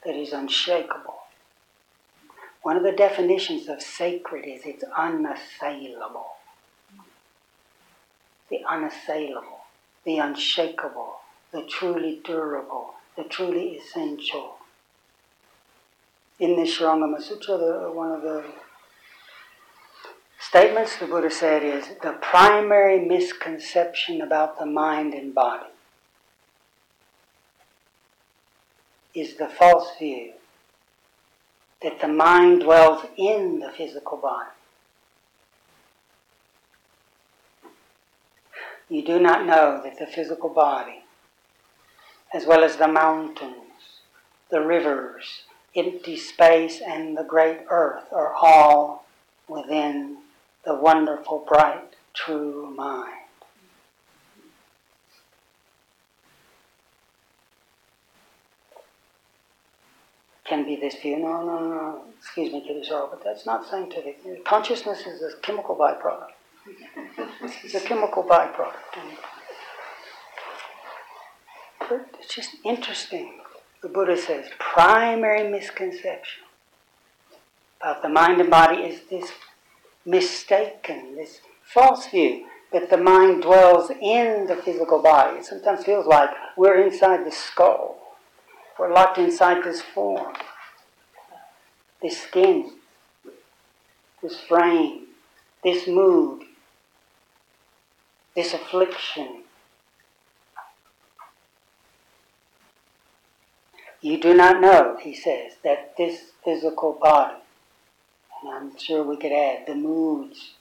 that 0.05 0.16
is 0.16 0.33
unshakable. 0.33 1.17
One 2.62 2.77
of 2.77 2.83
the 2.83 2.92
definitions 2.92 3.68
of 3.68 3.81
sacred 3.81 4.44
is 4.44 4.62
it's 4.64 4.85
unassailable. 4.97 6.27
The 8.51 8.61
unassailable, 8.68 9.61
the 10.05 10.18
unshakable, 10.18 11.21
the 11.53 11.62
truly 11.62 12.21
durable, 12.25 12.94
the 13.16 13.25
truly 13.25 13.77
essential. 13.77 14.57
In 16.38 16.57
the 16.57 16.62
Shurangama 16.62 17.21
Sutra, 17.23 17.57
the, 17.59 17.92
one 17.92 18.12
of 18.12 18.23
the 18.23 18.44
statements 20.38 20.97
the 20.97 21.07
Buddha 21.07 21.31
said 21.31 21.62
is 21.62 21.88
the 22.03 22.12
primary 22.21 23.01
misconception 23.05 24.21
about 24.21 24.59
the 24.59 24.66
mind 24.66 25.14
and 25.14 25.35
body 25.35 25.66
is 29.14 29.37
the 29.37 29.49
false 29.49 29.90
view 29.99 30.33
that 31.83 32.01
the 32.01 32.09
mind 32.09 32.62
dwells 32.62 33.07
in 33.17 33.61
the 33.61 33.71
physical 33.71 34.19
body. 34.19 34.51
You 38.88 39.05
do 39.05 39.21
not 39.21 39.47
know 39.47 39.81
that 39.85 39.99
the 39.99 40.07
physical 40.07 40.49
body, 40.49 41.03
as 42.33 42.47
well 42.47 42.64
as 42.64 42.77
the 42.77 42.88
mountains, 42.88 43.55
the 44.51 44.61
rivers, 44.61 45.43
empty 45.77 46.17
space, 46.17 46.81
and 46.81 47.17
the 47.17 47.25
great 47.25 47.61
earth, 47.71 48.05
are 48.12 48.33
all 48.33 49.05
within 49.47 50.19
the 50.64 50.75
wonderful, 50.75 51.45
bright, 51.47 51.95
true 52.14 52.75
mind. 52.75 53.17
Can 60.49 60.65
be 60.65 60.77
this 60.77 60.97
view. 60.97 61.19
No, 61.19 61.45
no, 61.45 61.59
no, 61.61 62.03
excuse 62.19 62.53
me, 62.53 62.61
Kitty 62.61 62.83
but 62.91 63.23
that's 63.23 63.47
not 63.47 63.69
scientific. 63.69 64.19
Consciousness 64.45 65.07
is 65.07 65.23
a 65.23 65.37
chemical 65.41 65.77
byproduct. 65.77 66.31
it's 67.65 67.75
a 67.75 67.81
chemical 67.81 68.23
byproduct. 68.23 68.75
But 71.81 72.07
it's 72.19 72.35
just 72.35 72.51
interesting. 72.65 73.41
The 73.83 73.89
Buddha 73.89 74.17
says 74.17 74.47
primary 74.59 75.49
misconception 75.49 76.43
about 77.81 78.03
the 78.03 78.09
mind 78.09 78.41
and 78.41 78.51
body 78.51 78.83
is 78.83 79.03
this 79.09 79.31
mistaken, 80.05 81.15
this 81.17 81.41
false 81.63 82.09
view 82.09 82.47
that 82.73 82.91
the 82.91 82.97
mind 82.97 83.43
dwells 83.43 83.91
in 83.91 84.47
the 84.47 84.57
physical 84.57 85.01
body. 85.01 85.39
It 85.39 85.45
sometimes 85.45 85.85
feels 85.85 86.07
like 86.07 86.31
we're 86.57 86.83
inside 86.83 87.25
the 87.25 87.31
skull 87.31 88.08
we're 88.79 88.93
locked 88.93 89.19
inside 89.19 89.64
this 89.64 89.83
form, 89.83 90.35
this 92.01 92.23
skin, 92.23 92.73
this 94.23 94.41
frame, 94.41 95.07
this 95.64 95.88
mood, 95.88 96.45
this 98.37 98.55
affliction. 98.55 99.43
You 104.01 104.21
do 104.21 104.33
not 104.33 104.61
know, 104.61 104.97
he 105.01 105.12
says, 105.12 105.55
that 105.64 105.97
this 105.97 106.31
physical 106.45 106.93
body, 106.93 107.35
and 108.41 108.53
I'm 108.55 108.79
sure 108.79 109.03
we 109.03 109.17
could 109.17 109.33
add 109.33 109.67
the 109.67 109.75
moods, 109.75 110.53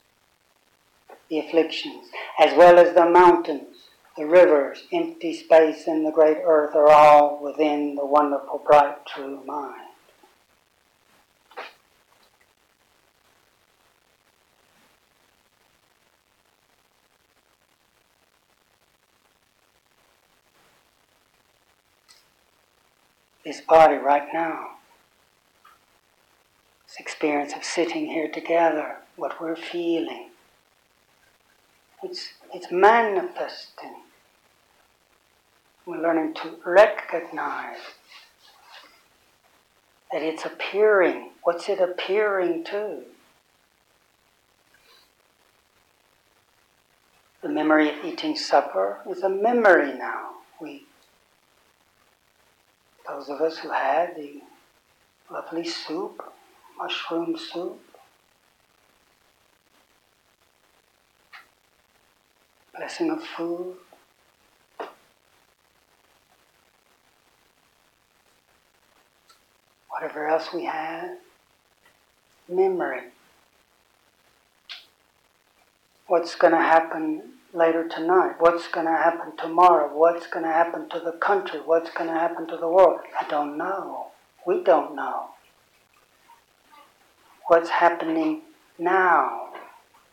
the 1.29 1.39
afflictions, 1.39 2.07
as 2.39 2.57
well 2.57 2.79
as 2.79 2.95
the 2.95 3.07
mountains, 3.07 3.76
the 4.17 4.25
rivers, 4.25 4.83
empty 4.91 5.31
space, 5.31 5.85
and 5.85 6.03
the 6.03 6.11
great 6.11 6.37
earth 6.43 6.75
are 6.75 6.89
all 6.89 7.39
within 7.41 7.95
the 7.95 8.05
wonderful, 8.05 8.63
bright, 8.65 9.05
true 9.05 9.43
mind. 9.45 9.83
This 23.45 23.61
body 23.61 23.95
right 23.95 24.27
now, 24.33 24.71
this 26.85 26.97
experience 26.99 27.53
of 27.53 27.63
sitting 27.63 28.07
here 28.07 28.29
together, 28.29 28.97
what 29.15 29.39
we're 29.39 29.55
feeling, 29.55 30.31
it's, 32.03 32.29
it's 32.53 32.71
manifesting 32.71 33.95
we're 35.87 36.01
learning 36.01 36.33
to 36.33 36.51
recognize 36.65 37.77
that 40.11 40.21
it's 40.21 40.43
appearing. 40.43 41.31
What's 41.43 41.69
it 41.69 41.79
appearing 41.79 42.65
to? 42.65 43.03
The 47.41 47.47
memory 47.47 47.89
of 47.89 48.03
eating 48.03 48.35
supper 48.35 48.99
is 49.09 49.23
a 49.23 49.29
memory 49.29 49.97
now. 49.97 50.31
We, 50.59 50.83
those 53.07 53.29
of 53.29 53.39
us 53.39 53.57
who 53.59 53.69
had 53.69 54.17
the 54.17 54.41
lovely 55.31 55.65
soup, 55.65 56.21
mushroom 56.77 57.37
soup, 57.37 57.79
blessing 62.75 63.09
of 63.11 63.23
food, 63.23 63.77
whatever 70.17 70.27
else 70.33 70.53
we 70.53 70.65
have, 70.65 71.17
memory. 72.49 73.01
What's 76.07 76.35
going 76.35 76.53
to 76.53 76.59
happen 76.59 77.33
later 77.53 77.87
tonight? 77.87 78.35
What's 78.39 78.67
going 78.67 78.85
to 78.87 78.93
happen 78.93 79.35
tomorrow? 79.37 79.95
What's 79.95 80.27
going 80.27 80.45
to 80.45 80.51
happen 80.51 80.89
to 80.89 80.99
the 80.99 81.11
country? 81.11 81.59
What's 81.63 81.91
going 81.91 82.09
to 82.09 82.15
happen 82.15 82.47
to 82.47 82.57
the 82.57 82.67
world? 82.67 83.01
I 83.19 83.27
don't 83.27 83.57
know. 83.57 84.07
We 84.45 84.63
don't 84.63 84.95
know. 84.95 85.27
What's 87.47 87.69
happening 87.69 88.41
now? 88.79 89.49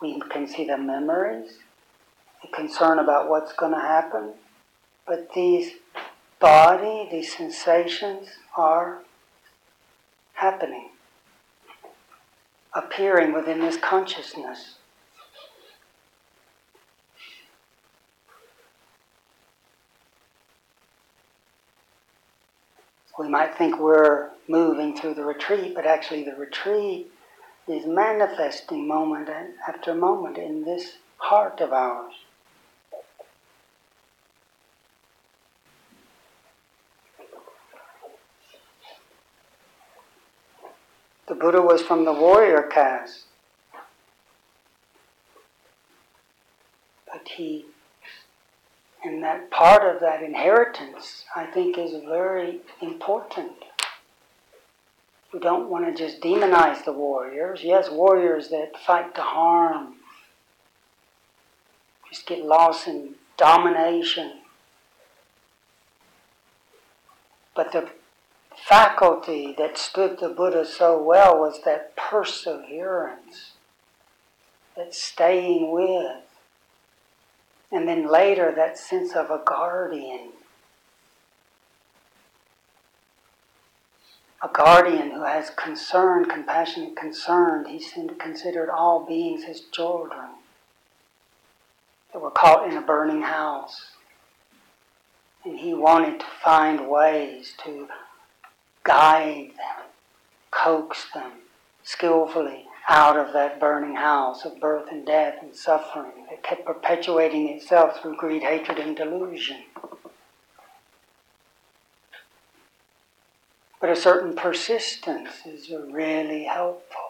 We 0.02 0.20
can 0.30 0.46
see 0.46 0.66
the 0.66 0.76
memories, 0.76 1.58
the 2.42 2.48
concern 2.48 2.98
about 2.98 3.30
what's 3.30 3.54
going 3.54 3.72
to 3.72 3.80
happen, 3.80 4.34
but 5.06 5.32
these 5.34 5.72
body, 6.40 7.08
these 7.10 7.34
sensations 7.34 8.28
are 8.56 9.00
happening, 10.34 10.90
appearing 12.74 13.32
within 13.32 13.60
this 13.60 13.76
consciousness. 13.76 14.74
We 23.18 23.28
might 23.28 23.56
think 23.56 23.78
we're 23.78 24.30
moving 24.48 24.96
through 24.96 25.14
the 25.14 25.24
retreat, 25.24 25.74
but 25.74 25.86
actually, 25.86 26.24
the 26.24 26.34
retreat 26.34 27.10
is 27.68 27.86
manifesting 27.86 28.86
moment 28.88 29.28
after 29.68 29.94
moment 29.94 30.36
in 30.36 30.64
this 30.64 30.98
heart 31.18 31.60
of 31.60 31.72
ours. 31.72 32.12
The 41.26 41.34
Buddha 41.34 41.62
was 41.62 41.82
from 41.82 42.04
the 42.04 42.12
warrior 42.12 42.62
caste. 42.62 43.24
But 47.10 47.28
he, 47.28 47.64
and 49.02 49.22
that 49.22 49.50
part 49.50 49.94
of 49.94 50.00
that 50.00 50.22
inheritance, 50.22 51.24
I 51.34 51.46
think, 51.46 51.78
is 51.78 51.92
very 52.06 52.60
important. 52.82 53.52
We 55.32 55.40
don't 55.40 55.70
want 55.70 55.86
to 55.86 55.94
just 55.94 56.20
demonize 56.20 56.84
the 56.84 56.92
warriors. 56.92 57.60
Yes, 57.62 57.90
warriors 57.90 58.48
that 58.50 58.78
fight 58.84 59.14
to 59.14 59.22
harm, 59.22 59.94
just 62.08 62.26
get 62.26 62.44
lost 62.44 62.86
in 62.86 63.14
domination. 63.36 64.40
But 67.56 67.72
the 67.72 67.88
faculty 68.64 69.54
that 69.58 69.76
stood 69.76 70.18
the 70.18 70.28
Buddha 70.28 70.64
so 70.64 71.00
well 71.00 71.38
was 71.38 71.60
that 71.64 71.94
perseverance, 71.96 73.52
that 74.74 74.94
staying 74.94 75.70
with, 75.70 76.22
and 77.70 77.86
then 77.86 78.10
later 78.10 78.52
that 78.56 78.78
sense 78.78 79.14
of 79.14 79.30
a 79.30 79.42
guardian. 79.44 80.30
A 84.42 84.48
guardian 84.48 85.10
who 85.10 85.24
has 85.24 85.50
concern, 85.50 86.24
compassionate 86.24 86.96
concern, 86.96 87.66
he 87.66 87.80
considered 88.18 88.70
all 88.70 89.04
beings 89.06 89.44
his 89.44 89.60
children 89.72 90.30
that 92.12 92.20
were 92.20 92.30
caught 92.30 92.70
in 92.70 92.76
a 92.76 92.82
burning 92.82 93.22
house. 93.22 93.88
And 95.44 95.58
he 95.58 95.74
wanted 95.74 96.20
to 96.20 96.26
find 96.42 96.88
ways 96.88 97.52
to 97.64 97.88
guide 98.84 99.50
them, 99.56 99.86
coax 100.50 101.06
them 101.12 101.32
skillfully 101.82 102.66
out 102.86 103.16
of 103.16 103.32
that 103.32 103.58
burning 103.58 103.96
house 103.96 104.44
of 104.44 104.60
birth 104.60 104.90
and 104.90 105.06
death 105.06 105.36
and 105.40 105.54
suffering 105.54 106.26
that 106.28 106.42
kept 106.42 106.66
perpetuating 106.66 107.48
itself 107.48 108.00
through 108.00 108.16
greed, 108.16 108.42
hatred, 108.42 108.78
and 108.78 108.96
delusion. 108.96 109.62
But 113.80 113.90
a 113.90 113.96
certain 113.96 114.34
persistence 114.34 115.46
is 115.46 115.70
really 115.70 116.44
helpful. 116.44 117.00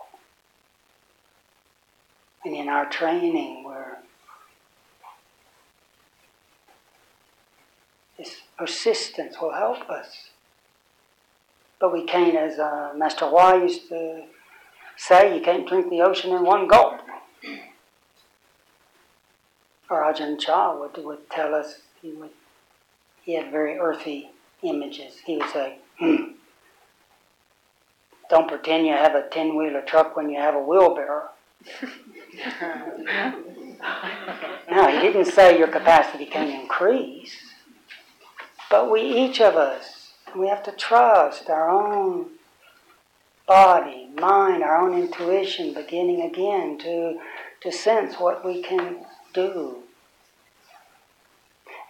And 2.44 2.54
in 2.54 2.68
our 2.68 2.86
training, 2.86 3.64
where 3.64 3.98
this 8.18 8.42
persistence 8.58 9.40
will 9.40 9.54
help 9.54 9.88
us. 9.88 10.30
But 11.84 11.92
we 11.92 12.04
can't, 12.04 12.34
as 12.34 12.58
uh, 12.58 12.94
Master 12.96 13.30
Y 13.30 13.56
used 13.56 13.90
to 13.90 14.22
say, 14.96 15.36
you 15.36 15.42
can't 15.42 15.68
drink 15.68 15.90
the 15.90 16.00
ocean 16.00 16.34
in 16.34 16.42
one 16.42 16.66
gulp. 16.66 17.02
Or 19.90 20.02
Ajahn 20.02 20.40
Chah 20.40 20.74
would, 20.80 20.96
would 21.04 21.28
tell 21.28 21.54
us, 21.54 21.80
he, 22.00 22.12
would, 22.12 22.30
he 23.22 23.34
had 23.34 23.50
very 23.50 23.76
earthy 23.76 24.30
images. 24.62 25.16
He 25.26 25.36
would 25.36 25.50
say, 25.50 25.76
hmm, 25.98 26.32
don't 28.30 28.48
pretend 28.48 28.86
you 28.86 28.94
have 28.94 29.14
a 29.14 29.28
10 29.28 29.54
wheeler 29.54 29.82
truck 29.82 30.16
when 30.16 30.30
you 30.30 30.40
have 30.40 30.54
a 30.54 30.62
wheelbarrow. 30.62 31.28
no, 34.70 34.88
he 34.88 35.00
didn't 35.00 35.26
say 35.26 35.58
your 35.58 35.68
capacity 35.68 36.24
can 36.24 36.48
increase. 36.48 37.36
But 38.70 38.90
we, 38.90 39.02
each 39.02 39.42
of 39.42 39.56
us, 39.56 39.93
we 40.36 40.48
have 40.48 40.62
to 40.64 40.72
trust 40.72 41.48
our 41.48 41.70
own 41.70 42.26
body, 43.46 44.08
mind, 44.18 44.62
our 44.62 44.78
own 44.78 44.98
intuition 44.98 45.74
beginning 45.74 46.22
again 46.22 46.78
to, 46.78 47.18
to 47.60 47.70
sense 47.70 48.16
what 48.16 48.44
we 48.44 48.62
can 48.62 49.04
do. 49.32 49.78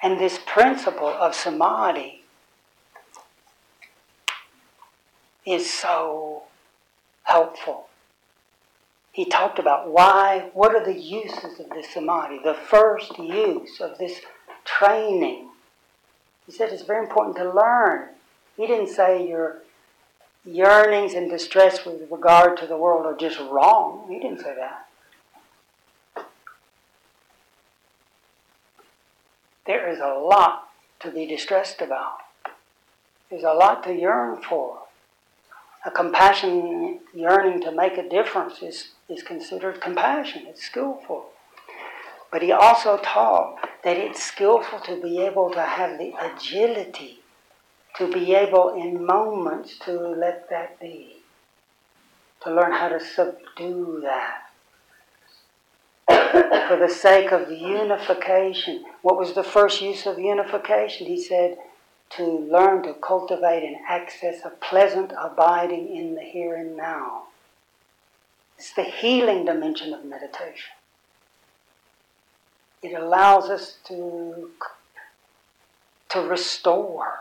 And 0.02 0.18
this 0.18 0.38
principle 0.46 1.08
of 1.08 1.34
samadhi 1.34 2.22
is 5.46 5.72
so 5.72 6.42
helpful. 7.22 7.88
He 9.12 9.24
talked 9.24 9.58
about 9.58 9.90
why, 9.90 10.50
what 10.54 10.74
are 10.74 10.84
the 10.84 10.98
uses 10.98 11.60
of 11.60 11.70
this 11.70 11.94
samadhi? 11.94 12.40
The 12.42 12.54
first 12.54 13.16
use 13.18 13.80
of 13.80 13.96
this 13.98 14.20
training. 14.64 15.50
He 16.46 16.52
said 16.52 16.70
it's 16.70 16.82
very 16.82 17.06
important 17.06 17.36
to 17.36 17.50
learn 17.50 18.08
he 18.56 18.66
didn't 18.66 18.94
say 18.94 19.26
your 19.26 19.62
yearnings 20.44 21.14
and 21.14 21.30
distress 21.30 21.84
with 21.84 22.10
regard 22.10 22.56
to 22.58 22.66
the 22.66 22.76
world 22.76 23.06
are 23.06 23.16
just 23.16 23.40
wrong. 23.40 24.06
He 24.08 24.18
didn't 24.18 24.40
say 24.40 24.54
that. 24.54 24.88
There 29.66 29.88
is 29.90 29.98
a 29.98 30.18
lot 30.18 30.68
to 31.00 31.10
be 31.10 31.26
distressed 31.26 31.80
about. 31.80 32.18
There's 33.30 33.44
a 33.44 33.54
lot 33.54 33.82
to 33.84 33.94
yearn 33.94 34.42
for. 34.42 34.80
A 35.86 35.90
compassion 35.90 37.00
yearning 37.14 37.62
to 37.62 37.72
make 37.72 37.96
a 37.98 38.08
difference 38.08 38.62
is, 38.62 38.90
is 39.08 39.22
considered 39.22 39.80
compassion. 39.80 40.44
It's 40.46 40.64
skillful. 40.64 41.26
But 42.30 42.42
he 42.42 42.52
also 42.52 42.98
taught 42.98 43.68
that 43.84 43.96
it's 43.96 44.22
skillful 44.22 44.80
to 44.80 45.00
be 45.00 45.20
able 45.20 45.50
to 45.50 45.62
have 45.62 45.98
the 45.98 46.12
agility 46.20 47.23
to 47.96 48.10
be 48.10 48.34
able 48.34 48.74
in 48.74 49.04
moments 49.04 49.78
to 49.80 49.92
let 49.92 50.50
that 50.50 50.80
be, 50.80 51.16
to 52.42 52.52
learn 52.52 52.72
how 52.72 52.88
to 52.88 53.00
subdue 53.00 54.02
that. 54.02 54.40
For 56.68 56.76
the 56.76 56.88
sake 56.88 57.30
of 57.30 57.50
unification, 57.50 58.84
what 59.02 59.18
was 59.18 59.34
the 59.34 59.44
first 59.44 59.80
use 59.80 60.06
of 60.06 60.18
unification? 60.18 61.06
He 61.06 61.22
said, 61.22 61.56
to 62.10 62.24
learn 62.24 62.82
to 62.84 62.94
cultivate 62.94 63.64
and 63.64 63.76
access 63.88 64.44
a 64.44 64.50
pleasant 64.50 65.12
abiding 65.18 65.94
in 65.94 66.14
the 66.14 66.20
here 66.20 66.54
and 66.54 66.76
now. 66.76 67.24
It's 68.56 68.72
the 68.72 68.84
healing 68.84 69.44
dimension 69.44 69.92
of 69.92 70.04
meditation. 70.04 70.72
It 72.82 72.92
allows 72.92 73.50
us 73.50 73.78
to, 73.86 74.50
to 76.10 76.20
restore 76.20 77.20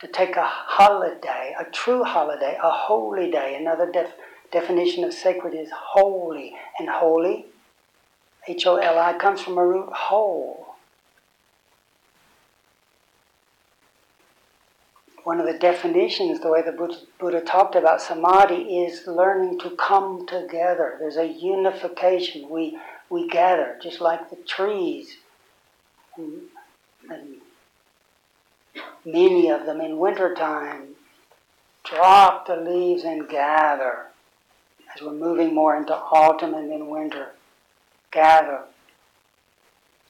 to 0.00 0.06
take 0.06 0.36
a 0.36 0.46
holiday, 0.46 1.54
a 1.58 1.64
true 1.64 2.04
holiday, 2.04 2.56
a 2.62 2.70
holy 2.70 3.30
day. 3.30 3.54
Another 3.54 3.90
def- 3.90 4.14
definition 4.50 5.04
of 5.04 5.12
sacred 5.12 5.54
is 5.54 5.70
holy. 5.72 6.56
And 6.78 6.88
holy, 6.88 7.46
H 8.48 8.66
O 8.66 8.76
L 8.76 8.98
I, 8.98 9.12
comes 9.18 9.42
from 9.42 9.58
a 9.58 9.66
root 9.66 9.92
whole. 9.92 10.66
One 15.24 15.38
of 15.38 15.46
the 15.46 15.58
definitions, 15.58 16.40
the 16.40 16.48
way 16.48 16.62
the 16.62 16.72
Buddha, 17.18 17.42
talked 17.42 17.76
about 17.76 18.00
samadhi, 18.00 18.78
is 18.78 19.06
learning 19.06 19.58
to 19.60 19.70
come 19.76 20.26
together. 20.26 20.96
There's 20.98 21.18
a 21.18 21.26
unification. 21.26 22.48
We, 22.48 22.78
we 23.10 23.28
gather, 23.28 23.78
just 23.82 24.00
like 24.00 24.30
the 24.30 24.36
trees 24.36 25.18
and 26.16 27.39
many 29.04 29.50
of 29.50 29.66
them 29.66 29.80
in 29.80 29.98
wintertime 29.98 30.94
drop 31.84 32.46
the 32.46 32.56
leaves 32.56 33.04
and 33.04 33.28
gather 33.28 34.06
as 34.94 35.02
we're 35.02 35.12
moving 35.12 35.54
more 35.54 35.76
into 35.76 35.94
autumn 35.94 36.54
and 36.54 36.70
then 36.70 36.88
winter. 36.88 37.28
Gather 38.10 38.64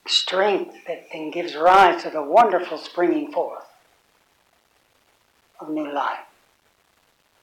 strength 0.07 0.75
that 0.87 1.07
then 1.13 1.31
gives 1.31 1.55
rise 1.55 2.01
to 2.03 2.09
the 2.09 2.21
wonderful 2.21 2.77
springing 2.77 3.31
forth 3.31 3.65
of 5.59 5.69
new 5.69 5.91
life. 5.91 6.19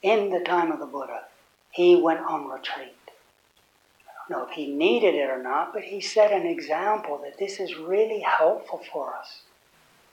In 0.01 0.29
the 0.29 0.41
time 0.41 0.71
of 0.71 0.79
the 0.79 0.85
Buddha, 0.85 1.23
he 1.71 1.95
went 1.95 2.19
on 2.19 2.49
retreat. 2.49 2.95
I 3.07 4.11
don't 4.29 4.39
know 4.39 4.47
if 4.47 4.53
he 4.53 4.67
needed 4.67 5.15
it 5.15 5.29
or 5.29 5.41
not, 5.41 5.73
but 5.73 5.83
he 5.83 6.01
set 6.01 6.31
an 6.31 6.45
example 6.45 7.19
that 7.23 7.37
this 7.37 7.59
is 7.59 7.77
really 7.77 8.19
helpful 8.19 8.81
for 8.91 9.15
us 9.15 9.41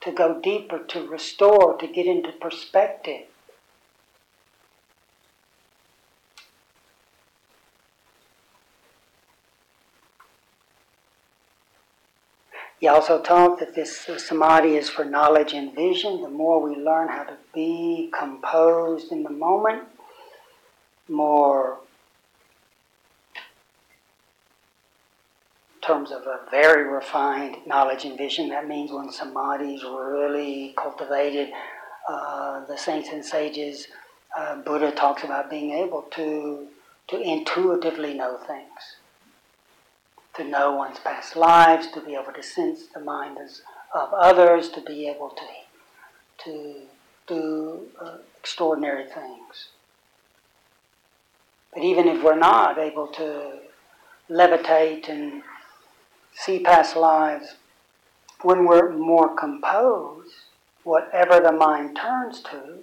to 0.01 0.11
go 0.11 0.39
deeper, 0.39 0.79
to 0.79 1.07
restore, 1.07 1.77
to 1.77 1.87
get 1.87 2.05
into 2.05 2.31
perspective. 2.31 3.25
He 12.79 12.87
also 12.87 13.19
taught 13.21 13.59
that 13.59 13.73
this 13.73 14.07
samadhi 14.17 14.75
is 14.75 14.87
for 14.87 15.03
knowledge 15.03 15.53
and 15.53 15.73
vision. 15.73 16.21
The 16.21 16.29
more 16.29 16.61
we 16.61 16.75
learn 16.75 17.07
how 17.07 17.23
to 17.23 17.37
be 17.53 18.11
composed 18.17 19.11
in 19.11 19.23
the 19.23 19.31
moment, 19.31 19.83
more 21.07 21.79
terms 25.81 26.11
of 26.11 26.23
a 26.23 26.39
very 26.49 26.83
refined 26.83 27.57
knowledge 27.65 28.05
and 28.05 28.17
vision. 28.17 28.49
That 28.49 28.67
means 28.67 28.91
when 28.91 29.11
samadhi 29.11 29.75
is 29.75 29.83
really 29.83 30.73
cultivated, 30.77 31.51
uh, 32.09 32.65
the 32.65 32.77
saints 32.77 33.09
and 33.09 33.23
sages, 33.23 33.87
uh, 34.37 34.57
Buddha 34.57 34.91
talks 34.91 35.23
about 35.23 35.49
being 35.49 35.71
able 35.71 36.03
to 36.11 36.67
to 37.07 37.21
intuitively 37.21 38.13
know 38.13 38.37
things, 38.37 38.97
to 40.35 40.43
know 40.43 40.75
one's 40.75 40.99
past 40.99 41.37
lives, 41.37 41.87
to 41.93 42.01
be 42.01 42.15
able 42.15 42.33
to 42.33 42.43
sense 42.43 42.87
the 42.87 42.99
minds 42.99 43.61
of 43.93 44.13
others, 44.13 44.69
to 44.69 44.81
be 44.81 45.07
able 45.07 45.29
to 45.29 46.43
to 46.43 46.75
do 47.27 47.87
uh, 47.99 48.17
extraordinary 48.39 49.05
things. 49.05 49.69
But 51.73 51.83
even 51.83 52.07
if 52.07 52.23
we're 52.23 52.37
not 52.37 52.77
able 52.77 53.07
to 53.07 53.59
levitate 54.29 55.09
and 55.09 55.43
see 56.37 56.59
past 56.59 56.95
lives, 56.95 57.55
when 58.43 58.65
we're 58.65 58.93
more 58.93 59.35
composed, 59.35 60.33
whatever 60.83 61.39
the 61.39 61.51
mind 61.51 61.97
turns 61.99 62.41
to, 62.41 62.77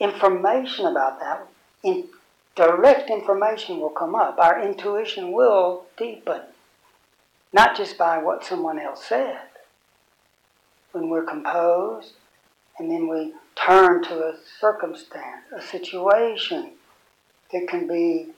information 0.00 0.86
about 0.86 1.20
that, 1.20 1.46
in, 1.82 2.08
direct 2.56 3.10
information 3.10 3.78
will 3.78 3.90
come 3.90 4.14
up. 4.14 4.38
Our 4.38 4.62
intuition 4.62 5.32
will 5.32 5.84
deepen, 5.98 6.40
not 7.52 7.76
just 7.76 7.98
by 7.98 8.16
what 8.18 8.44
someone 8.44 8.78
else 8.78 9.04
said. 9.04 9.42
When 10.92 11.10
we're 11.10 11.24
composed, 11.24 12.14
and 12.78 12.90
then 12.90 13.08
we 13.08 13.34
turn 13.54 14.02
to 14.04 14.28
a 14.28 14.36
circumstance, 14.58 15.44
a 15.54 15.60
situation 15.60 16.72
that 17.52 17.68
can 17.68 17.86
be 17.86 18.28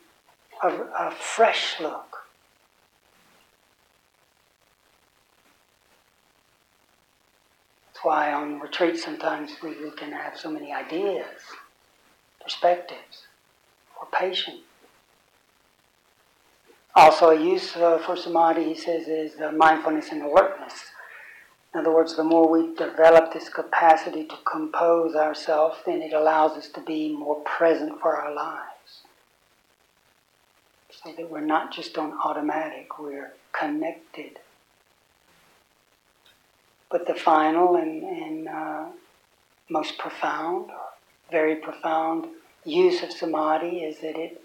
a, 0.63 0.69
a 0.69 1.11
fresh 1.13 1.81
look 1.81 2.06
why 8.03 8.33
on 8.33 8.61
retreat 8.61 8.99
sometimes 8.99 9.53
we, 9.63 9.71
we 9.83 9.91
can 9.91 10.13
have 10.13 10.37
so 10.37 10.51
many 10.51 10.73
ideas, 10.73 11.41
perspectives, 12.43 13.27
or 14.01 14.07
patience. 14.19 14.63
Also, 16.95 17.31
a 17.31 17.39
use 17.39 17.77
uh, 17.77 17.99
for 17.99 18.17
samadhi, 18.17 18.65
he 18.65 18.75
says, 18.75 19.07
is 19.07 19.39
uh, 19.41 19.53
mindfulness 19.53 20.11
and 20.13 20.23
alertness. 20.23 20.73
In 21.75 21.81
other 21.81 21.93
words, 21.93 22.17
the 22.17 22.25
more 22.25 22.49
we 22.49 22.75
develop 22.75 23.35
this 23.35 23.51
capacity 23.51 24.25
to 24.25 24.37
compose 24.51 25.15
ourselves, 25.15 25.77
then 25.85 26.01
it 26.01 26.15
allows 26.15 26.53
us 26.57 26.69
to 26.71 26.81
be 26.81 27.15
more 27.15 27.37
present 27.43 28.01
for 28.01 28.17
our 28.17 28.35
lives. 28.35 29.03
So 30.91 31.13
that 31.13 31.31
we're 31.31 31.41
not 31.43 31.71
just 31.71 31.99
on 31.99 32.15
automatic, 32.25 32.99
we're 32.99 33.35
connected 33.53 34.39
but 36.91 37.07
the 37.07 37.15
final 37.15 37.77
and, 37.77 38.03
and 38.03 38.49
uh, 38.49 38.85
most 39.69 39.99
profound, 39.99 40.71
very 41.31 41.57
profound 41.57 42.27
use 42.65 43.03
of 43.03 43.13
samadhi 43.13 43.79
is 43.81 44.01
that 44.01 44.17
it 44.17 44.43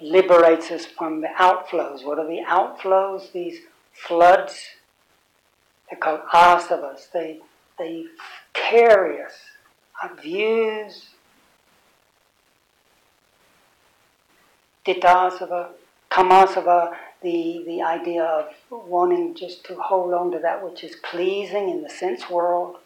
liberates 0.00 0.70
us 0.70 0.86
from 0.86 1.20
the 1.20 1.28
outflows. 1.38 2.04
What 2.04 2.18
are 2.18 2.26
the 2.26 2.42
outflows? 2.46 3.32
These 3.32 3.60
floods. 3.92 4.60
They're 5.88 5.98
called 5.98 6.20
asavas. 6.32 7.10
They, 7.12 7.40
they 7.78 8.04
carry 8.52 9.22
us. 9.22 9.34
Our 10.02 10.16
views, 10.16 11.10
ditthasava, 14.86 15.68
kamasava, 16.10 16.94
the, 17.24 17.64
the 17.66 17.82
idea 17.82 18.22
of 18.22 18.54
wanting 18.70 19.34
just 19.34 19.64
to 19.64 19.74
hold 19.74 20.12
on 20.12 20.30
to 20.30 20.38
that 20.38 20.62
which 20.62 20.84
is 20.84 20.94
pleasing 20.96 21.70
in 21.70 21.82
the 21.82 21.88
sense 21.88 22.30
world. 22.30 22.76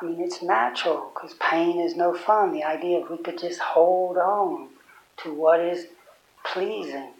I 0.00 0.04
mean, 0.04 0.20
it's 0.20 0.42
natural 0.42 1.10
because 1.12 1.34
pain 1.34 1.80
is 1.80 1.94
no 1.96 2.16
fun. 2.16 2.52
The 2.52 2.64
idea 2.64 3.00
if 3.00 3.10
we 3.10 3.18
could 3.18 3.38
just 3.38 3.60
hold 3.60 4.16
on 4.16 4.68
to 5.18 5.34
what 5.34 5.60
is 5.60 5.88
pleasing. 6.44 7.10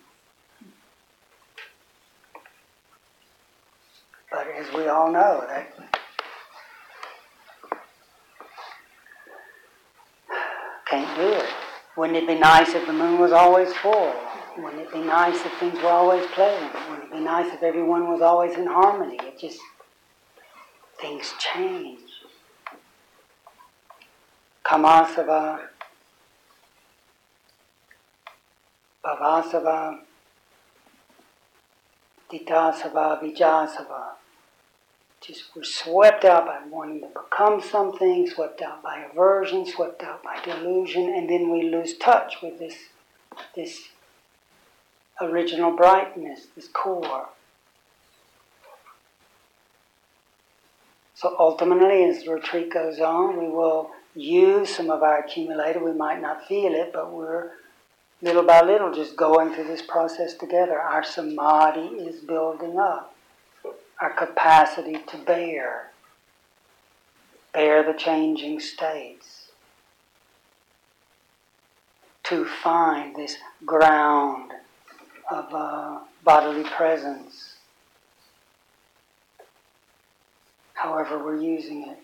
But 4.31 4.47
as 4.59 4.73
we 4.73 4.87
all 4.87 5.13
know, 5.13 5.45
that 5.47 5.75
can't 10.87 11.17
do 11.17 11.23
it. 11.23 11.49
Wouldn't 11.97 12.17
it 12.17 12.27
be 12.27 12.39
nice 12.39 12.75
if 12.75 12.87
the 12.87 12.93
moon 12.93 13.19
was 13.19 13.33
always 13.33 13.73
full? 13.75 14.15
Wouldn't 14.59 14.83
it 14.83 14.93
be 14.93 15.01
nice 15.01 15.45
if 15.47 15.53
things 15.59 15.79
were 15.83 15.89
always 15.89 16.27
pleasant? 16.27 16.75
Wouldn't 16.91 17.05
it 17.05 17.13
be 17.13 17.21
nice 17.21 17.53
if 17.53 17.63
everyone 17.63 18.09
was 18.09 18.21
always 18.21 18.55
in 18.57 18.67
harmony? 18.67 19.19
It 19.23 19.39
just, 19.39 19.59
things 21.01 21.33
change. 21.39 22.01
Kamasava, 24.65 25.61
Bhavasava, 29.05 30.01
Ditthasava, 32.31 33.23
Vijjasava. 33.23 34.11
Just 35.21 35.45
we're 35.55 35.65
swept 35.65 36.25
out 36.25 36.47
by 36.47 36.61
wanting 36.69 37.01
to 37.01 37.07
become 37.09 37.61
something, 37.61 38.29
swept 38.29 38.61
out 38.61 38.83
by 38.83 39.05
aversion, 39.11 39.65
swept 39.65 40.03
out 40.03 40.23
by 40.23 40.39
delusion, 40.43 41.15
and 41.15 41.31
then 41.31 41.51
we 41.51 41.71
lose 41.71 41.97
touch 41.97 42.43
with 42.43 42.59
this, 42.59 42.75
this 43.55 43.89
original 45.23 45.75
brightness, 45.77 46.47
this 46.55 46.69
core. 46.69 47.29
So 51.15 51.37
ultimately, 51.39 52.05
as 52.05 52.25
the 52.25 52.33
retreat 52.33 52.73
goes 52.73 52.99
on, 52.99 53.39
we 53.39 53.49
will 53.49 53.91
use 54.15 54.75
some 54.75 54.91
of 54.91 55.03
our 55.03 55.21
accumulator. 55.21 55.79
We 55.79 55.93
might 55.93 56.21
not 56.21 56.47
feel 56.47 56.73
it, 56.73 56.93
but 56.93 57.13
we're 57.13 57.53
little 58.21 58.43
by 58.43 58.63
little 58.63 58.93
just 58.93 59.17
going 59.17 59.55
through 59.55 59.69
this 59.69 59.83
process 59.83 60.35
together. 60.35 60.79
Our 60.81 61.05
samadhi 61.05 61.97
is 61.97 62.21
building 62.21 62.79
up, 62.79 63.15
our 64.01 64.11
capacity 64.11 64.99
to 65.09 65.17
bear, 65.19 65.91
bear 67.53 67.83
the 67.83 67.99
changing 67.99 68.61
states, 68.61 69.49
to 72.25 72.45
find 72.45 73.15
this 73.15 73.37
ground 73.65 74.53
of 75.31 75.55
uh, 75.55 76.01
bodily 76.25 76.65
presence, 76.65 77.57
however 80.75 81.23
we're 81.23 81.41
using 81.41 81.89
it. 81.89 81.99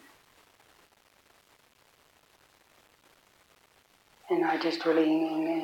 And 4.31 4.45
I 4.45 4.59
just 4.59 4.85
really 4.85 5.11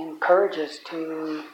encourage 0.00 0.56
us 0.56 0.78
to 0.90 1.44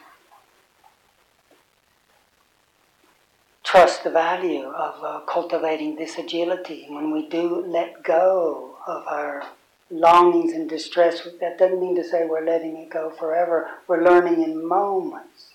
trust 3.63 4.03
the 4.03 4.09
value 4.09 4.63
of 4.63 5.03
uh, 5.03 5.19
cultivating 5.21 5.95
this 5.95 6.17
agility. 6.17 6.87
When 6.89 7.11
we 7.11 7.27
do 7.27 7.65
let 7.65 8.03
go 8.03 8.77
of 8.87 9.05
our 9.07 9.43
longings 9.89 10.53
and 10.53 10.69
distress, 10.69 11.27
that 11.41 11.57
doesn't 11.57 11.81
mean 11.81 11.95
to 11.97 12.03
say 12.03 12.25
we're 12.25 12.45
letting 12.45 12.77
it 12.77 12.89
go 12.89 13.09
forever. 13.09 13.69
We're 13.87 14.03
learning 14.03 14.41
in 14.43 14.65
moments 14.65 15.50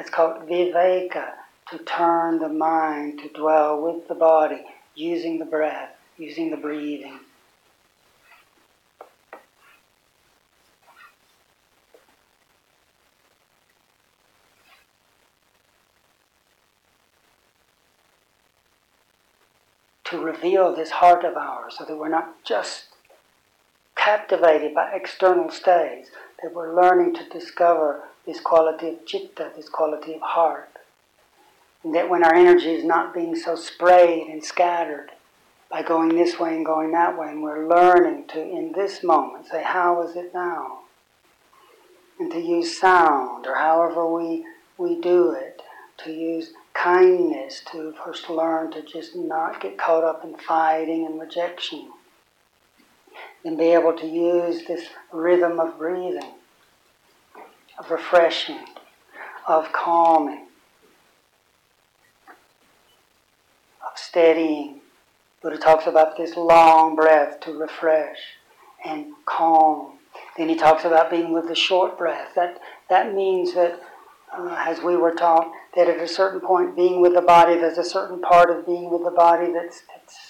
That's 0.00 0.08
called 0.08 0.48
viveka, 0.48 1.32
to 1.68 1.78
turn 1.80 2.38
the 2.38 2.48
mind, 2.48 3.18
to 3.18 3.28
dwell 3.28 3.82
with 3.82 4.08
the 4.08 4.14
body, 4.14 4.64
using 4.94 5.38
the 5.38 5.44
breath, 5.44 5.94
using 6.16 6.50
the 6.50 6.56
breathing. 6.56 7.20
To 20.04 20.18
reveal 20.18 20.74
this 20.74 20.88
heart 20.88 21.26
of 21.26 21.36
ours 21.36 21.74
so 21.76 21.84
that 21.84 21.98
we're 21.98 22.08
not 22.08 22.42
just 22.42 22.84
captivated 24.00 24.74
by 24.74 24.90
external 24.94 25.50
that 25.50 26.54
we're 26.54 26.74
learning 26.74 27.14
to 27.14 27.28
discover 27.28 28.02
this 28.26 28.40
quality 28.40 28.88
of 28.88 29.04
chitta, 29.04 29.52
this 29.54 29.68
quality 29.68 30.14
of 30.14 30.22
heart. 30.22 30.78
And 31.84 31.94
that 31.94 32.08
when 32.08 32.24
our 32.24 32.34
energy 32.34 32.70
is 32.72 32.84
not 32.84 33.12
being 33.12 33.36
so 33.36 33.54
sprayed 33.56 34.28
and 34.28 34.42
scattered 34.42 35.10
by 35.70 35.82
going 35.82 36.16
this 36.16 36.38
way 36.38 36.56
and 36.56 36.64
going 36.64 36.92
that 36.92 37.18
way, 37.18 37.28
and 37.28 37.42
we're 37.42 37.68
learning 37.68 38.26
to, 38.28 38.40
in 38.40 38.72
this 38.72 39.02
moment, 39.04 39.46
say, 39.46 39.62
How 39.62 40.02
is 40.02 40.16
it 40.16 40.32
now? 40.32 40.80
And 42.18 42.30
to 42.32 42.40
use 42.40 42.78
sound, 42.78 43.46
or 43.46 43.56
however 43.56 44.06
we, 44.06 44.46
we 44.78 44.98
do 45.00 45.32
it, 45.32 45.62
to 46.04 46.12
use 46.12 46.52
kindness, 46.74 47.62
to 47.72 47.94
first 48.02 48.30
learn 48.30 48.70
to 48.72 48.82
just 48.82 49.14
not 49.14 49.60
get 49.60 49.78
caught 49.78 50.04
up 50.04 50.24
in 50.24 50.36
fighting 50.36 51.04
and 51.06 51.20
rejection. 51.20 51.90
And 53.44 53.56
be 53.56 53.68
able 53.68 53.96
to 53.96 54.06
use 54.06 54.66
this 54.66 54.88
rhythm 55.12 55.58
of 55.58 55.78
breathing, 55.78 56.34
of 57.78 57.90
refreshing, 57.90 58.66
of 59.48 59.72
calming, 59.72 60.46
of 63.82 63.96
steadying. 63.96 64.80
Buddha 65.42 65.56
talks 65.56 65.86
about 65.86 66.18
this 66.18 66.36
long 66.36 66.94
breath 66.94 67.40
to 67.40 67.52
refresh 67.52 68.18
and 68.84 69.06
calm. 69.24 69.98
Then 70.36 70.48
he 70.48 70.54
talks 70.56 70.84
about 70.84 71.10
being 71.10 71.32
with 71.32 71.48
the 71.48 71.54
short 71.54 71.96
breath. 71.96 72.34
That, 72.34 72.60
that 72.88 73.14
means 73.14 73.54
that, 73.54 73.80
uh, 74.36 74.54
as 74.58 74.80
we 74.82 74.96
were 74.96 75.12
taught, 75.12 75.50
that 75.74 75.88
at 75.88 75.98
a 75.98 76.08
certain 76.08 76.40
point, 76.40 76.76
being 76.76 77.00
with 77.00 77.14
the 77.14 77.22
body, 77.22 77.54
there's 77.54 77.78
a 77.78 77.84
certain 77.84 78.20
part 78.20 78.50
of 78.50 78.66
being 78.66 78.90
with 78.90 79.02
the 79.02 79.10
body 79.10 79.52
that's, 79.52 79.82
that's, 79.94 80.29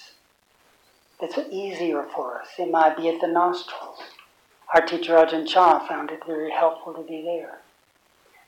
that's 1.20 1.38
easier 1.50 2.06
for 2.14 2.40
us. 2.40 2.48
It 2.58 2.70
might 2.70 2.96
be 2.96 3.08
at 3.08 3.20
the 3.20 3.28
nostrils. 3.28 3.98
Our 4.74 4.80
teacher 4.82 5.14
Ajahn 5.14 5.46
Chah 5.46 5.86
found 5.86 6.10
it 6.10 6.24
very 6.26 6.50
helpful 6.50 6.94
to 6.94 7.02
be 7.02 7.22
there. 7.22 7.58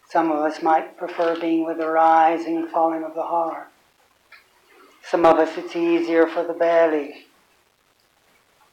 Some 0.09 0.31
of 0.31 0.39
us 0.39 0.63
might 0.63 0.97
prefer 0.97 1.39
being 1.41 1.67
with 1.67 1.79
the 1.79 1.89
rising 1.89 2.57
and 2.57 2.69
falling 2.69 3.03
of 3.03 3.15
the 3.15 3.23
heart. 3.23 3.69
Some 5.03 5.27
of 5.27 5.39
us, 5.39 5.57
it's 5.57 5.75
easier 5.75 6.27
for 6.27 6.45
the 6.45 6.53
belly, 6.53 7.27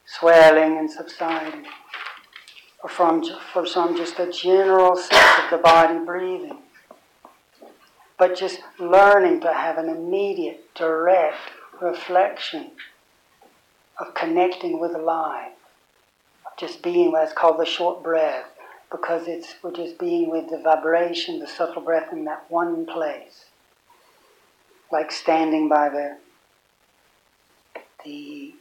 swelling 0.06 0.78
and 0.78 0.90
subsiding. 0.90 1.66
Or 2.82 2.88
from, 2.88 3.22
for 3.52 3.66
some, 3.66 3.96
just 3.96 4.18
a 4.18 4.30
general 4.30 4.96
sense 4.96 5.44
of 5.44 5.50
the 5.50 5.58
body 5.58 5.98
breathing. 6.04 6.58
But 8.18 8.36
just 8.36 8.60
learning 8.78 9.40
to 9.40 9.52
have 9.52 9.76
an 9.76 9.88
immediate, 9.88 10.74
direct 10.74 11.38
reflection 11.80 12.72
of 14.00 14.14
connecting 14.14 14.80
with 14.80 14.92
the 14.92 14.98
life, 14.98 15.52
of 16.46 16.56
just 16.58 16.82
being 16.82 17.12
what's 17.12 17.32
called 17.32 17.60
the 17.60 17.66
short 17.66 18.02
breath, 18.02 18.46
because 18.90 19.28
it's 19.28 19.54
we're 19.62 19.72
just 19.72 19.98
being 19.98 20.30
with 20.30 20.50
the 20.50 20.58
vibration, 20.58 21.38
the 21.38 21.46
subtle 21.46 21.82
breath 21.82 22.12
in 22.12 22.24
that 22.24 22.44
one 22.48 22.86
place 22.86 23.44
like 24.90 25.12
standing 25.12 25.68
by 25.68 25.88
the 25.88 26.16
the 28.04 28.54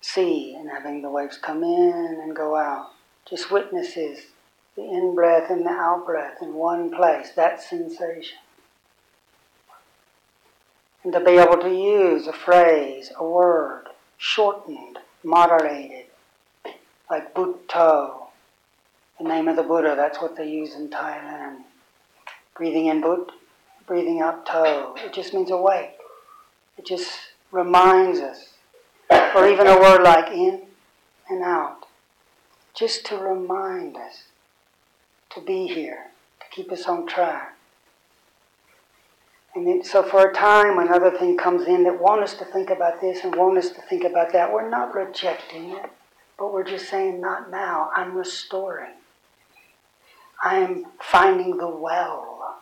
sea 0.00 0.54
and 0.58 0.70
having 0.70 1.02
the 1.02 1.10
waves 1.10 1.38
come 1.38 1.62
in 1.62 2.20
and 2.22 2.36
go 2.36 2.56
out. 2.56 2.90
Just 3.28 3.50
witnesses 3.50 4.26
the 4.76 4.82
in 4.82 5.14
breath 5.14 5.50
and 5.50 5.64
the 5.64 5.70
out 5.70 6.04
breath 6.06 6.38
in 6.42 6.54
one 6.54 6.90
place, 6.90 7.30
that 7.32 7.62
sensation. 7.62 8.38
And 11.04 11.12
to 11.14 11.20
be 11.20 11.32
able 11.32 11.58
to 11.58 11.70
use 11.70 12.26
a 12.26 12.32
phrase, 12.32 13.10
a 13.16 13.24
word, 13.24 13.86
shortened, 14.20 14.98
moderated, 15.24 16.04
like 17.10 17.34
Buddho, 17.34 18.26
the 19.18 19.24
name 19.24 19.48
of 19.48 19.56
the 19.56 19.62
Buddha, 19.62 19.94
that's 19.96 20.20
what 20.20 20.36
they 20.36 20.48
use 20.48 20.74
in 20.74 20.90
Thailand. 20.90 21.62
Breathing 22.54 22.86
in 22.86 23.02
Bhut, 23.02 23.30
breathing 23.86 24.20
out 24.20 24.44
toe. 24.44 24.94
It 24.98 25.14
just 25.14 25.32
means 25.32 25.50
awake. 25.50 25.96
It 26.76 26.84
just 26.86 27.08
reminds 27.50 28.20
us. 28.20 28.50
Or 29.34 29.48
even 29.48 29.66
a 29.66 29.80
word 29.80 30.02
like 30.02 30.30
in 30.30 30.62
and 31.30 31.42
out. 31.42 31.86
Just 32.74 33.06
to 33.06 33.16
remind 33.16 33.96
us 33.96 34.24
to 35.30 35.40
be 35.40 35.66
here, 35.66 36.10
to 36.40 36.46
keep 36.50 36.70
us 36.70 36.86
on 36.86 37.06
track. 37.06 37.56
And 39.54 39.66
then, 39.66 39.82
so 39.82 40.02
for 40.02 40.28
a 40.28 40.34
time, 40.34 40.78
another 40.78 41.10
thing 41.10 41.36
comes 41.36 41.66
in 41.66 41.82
that 41.84 42.00
want 42.00 42.22
us 42.22 42.34
to 42.34 42.44
think 42.44 42.70
about 42.70 43.00
this 43.00 43.24
and 43.24 43.34
want 43.34 43.58
us 43.58 43.70
to 43.70 43.82
think 43.82 44.04
about 44.04 44.32
that, 44.32 44.52
we're 44.52 44.68
not 44.68 44.94
rejecting 44.94 45.70
it, 45.70 45.90
but 46.38 46.52
we're 46.52 46.64
just 46.64 46.88
saying, 46.88 47.20
not 47.20 47.50
now. 47.50 47.90
I'm 47.96 48.16
restoring. 48.16 48.92
I 50.42 50.58
am 50.58 50.86
finding 51.00 51.56
the 51.56 51.68
well 51.68 52.60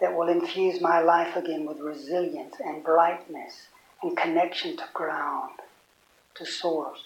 that 0.00 0.14
will 0.14 0.28
infuse 0.28 0.80
my 0.80 1.00
life 1.00 1.34
again 1.36 1.66
with 1.66 1.80
resilience 1.80 2.54
and 2.64 2.84
brightness 2.84 3.66
and 4.02 4.16
connection 4.16 4.76
to 4.76 4.84
ground, 4.94 5.58
to 6.36 6.46
source. 6.46 7.02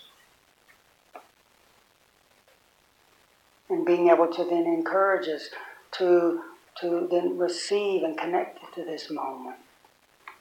And 3.71 3.87
being 3.87 4.11
able 4.11 4.27
to 4.27 4.45
then 4.45 4.67
encourage 4.67 5.27
us 5.29 5.49
to, 5.93 6.43
to 6.83 7.09
then 7.11 7.39
receive 7.39 8.03
and 8.03 8.19
connect 8.19 8.59
to 8.75 8.85
this 8.85 9.11
moment 9.11 9.57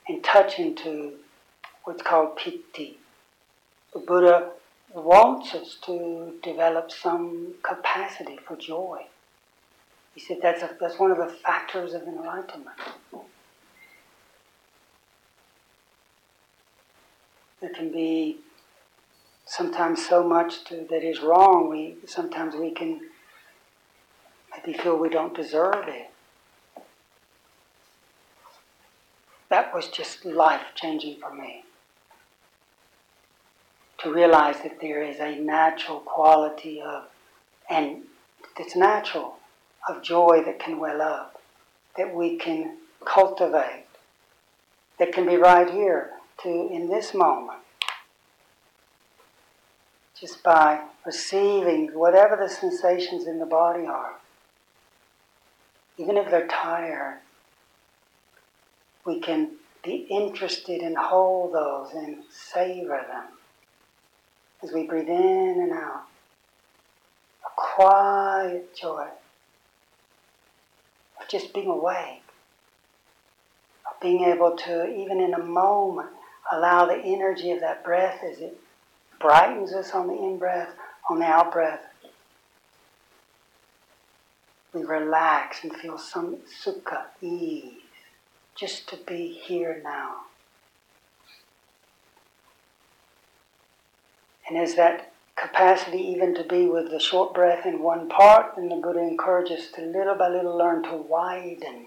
and 0.08 0.23
touch 0.23 0.60
into 0.60 1.13
what's 1.84 2.01
called 2.01 2.36
piti. 2.36 2.97
The 3.93 3.99
Buddha 3.99 4.51
wants 4.93 5.54
us 5.56 5.77
to 5.86 6.34
develop 6.43 6.91
some 6.91 7.54
capacity 7.63 8.38
for 8.45 8.56
joy. 8.56 9.06
He 10.13 10.19
said 10.19 10.38
that's, 10.41 10.62
a, 10.62 10.75
that's 10.80 10.99
one 10.99 11.12
of 11.12 11.17
the 11.17 11.27
factors 11.27 11.93
of 11.93 12.04
enlightenment. 12.04 12.77
There 17.62 17.69
can 17.69 17.91
be 17.91 18.39
sometimes 19.45 20.06
so 20.06 20.27
much 20.27 20.63
to, 20.65 20.88
that 20.89 21.04
is 21.04 21.21
wrong. 21.21 21.69
We 21.69 21.97
sometimes 22.08 22.56
we 22.56 22.71
can 22.71 23.01
maybe 24.51 24.77
feel 24.77 24.97
we 24.97 25.10
don't 25.10 25.36
deserve 25.36 25.88
it. 25.88 26.11
That 29.52 29.74
was 29.76 29.90
just 29.90 30.24
life 30.24 30.62
changing 30.76 31.18
for 31.20 31.36
me. 31.36 31.66
To 34.00 34.12
realize 34.12 34.56
that 34.64 34.80
there 34.80 35.04
is 35.04 35.20
a 35.20 35.36
natural 35.36 36.00
quality 36.00 36.82
of, 36.82 37.04
and 37.70 38.04
it's 38.58 38.78
natural 38.78 39.39
of 39.89 40.02
joy 40.02 40.41
that 40.45 40.58
can 40.58 40.80
well 40.80 41.02
up, 41.02 41.41
that 41.97 42.16
we 42.16 42.38
can 42.38 42.78
cultivate, 43.06 43.88
that 44.97 45.12
can 45.12 45.26
be 45.28 45.36
right 45.36 45.70
here, 45.70 46.12
to 46.43 46.49
in 46.49 46.89
this 46.89 47.14
moment. 47.14 47.60
Just 50.18 50.41
by 50.43 50.80
receiving 51.06 51.88
whatever 51.93 52.38
the 52.38 52.47
sensations 52.47 53.28
in 53.28 53.38
the 53.39 53.45
body 53.45 53.86
are, 53.86 54.14
even 55.97 56.16
if 56.16 56.32
they're 56.32 56.47
tired, 56.47 57.20
we 59.06 59.20
can 59.20 59.52
be 59.84 60.08
interested 60.10 60.82
and 60.82 60.97
hold 60.97 61.54
those 61.54 61.93
and 61.93 62.24
savor 62.30 63.04
them 63.08 63.26
as 64.64 64.72
we 64.72 64.86
breathe 64.86 65.10
in 65.10 65.60
and 65.60 65.72
out. 65.72 66.04
A 67.45 67.49
quiet 67.56 68.76
joy 68.76 69.08
of 71.20 71.28
just 71.28 71.54
being 71.54 71.68
awake, 71.68 72.24
of 73.89 73.99
being 74.02 74.24
able 74.26 74.56
to, 74.56 74.88
even 74.88 75.20
in 75.20 75.34
a 75.34 75.43
moment, 75.43 76.10
allow 76.52 76.86
the 76.86 77.02
energy 77.04 77.52
of 77.52 77.62
that 77.62 77.84
breath 77.84 78.24
as 78.24 78.39
it 78.39 78.60
brightens 79.20 79.74
us 79.74 79.91
on 79.91 80.08
the 80.08 80.14
in 80.14 80.38
breath, 80.38 80.70
on 81.10 81.20
the 81.20 81.26
out 81.26 81.52
breath. 81.52 81.82
We 84.74 84.84
relax 84.84 85.64
and 85.64 85.76
feel 85.76 85.97
some 85.97 86.38
sukha, 86.64 87.04
ease, 87.22 87.80
just 88.56 88.88
to 88.89 88.97
be 88.97 89.28
here 89.28 89.82
now. 89.84 90.22
And 94.47 94.58
as 94.58 94.76
that 94.76 95.14
capacity 95.36 95.99
even 95.99 96.36
to 96.36 96.43
be 96.43 96.68
with 96.68 96.91
the 96.91 96.99
short 96.99 97.34
breath 97.34 97.66
in 97.66 97.82
one 97.82 98.10
part, 98.10 98.58
and 98.58 98.70
the 98.70 98.76
Buddha 98.76 98.99
encourages 98.99 99.72
to 99.72 99.82
little 99.82 100.16
by 100.16 100.28
little 100.28 100.58
learn 100.58 100.84
to 100.84 100.93
widen 100.93 101.86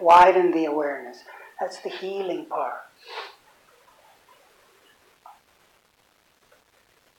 widen 0.00 0.50
the 0.52 0.64
awareness. 0.64 1.18
That's 1.60 1.80
the 1.80 1.90
healing 1.90 2.46
part. 2.46 2.80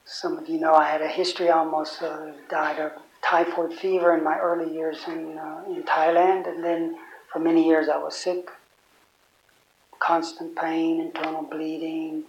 Some 0.06 0.38
of 0.38 0.50
you 0.50 0.60
know 0.60 0.74
I 0.74 0.90
had 0.90 1.02
a 1.02 1.08
history, 1.08 1.50
almost 1.50 2.02
uh, 2.02 2.32
died 2.50 2.80
of 2.80 2.92
typhoid 3.24 3.74
fever 3.74 4.16
in 4.18 4.24
my 4.24 4.38
early 4.40 4.74
years 4.74 4.98
in, 5.08 5.38
uh, 5.38 5.64
in 5.68 5.84
Thailand, 5.84 6.48
and 6.48 6.64
then 6.64 6.98
for 7.32 7.40
many 7.40 7.66
years 7.66 7.88
I 7.88 7.98
was 7.98 8.16
sick. 8.16 8.50
Constant 10.00 10.56
pain, 10.56 11.00
internal 11.00 11.44
bleeding. 11.44 12.24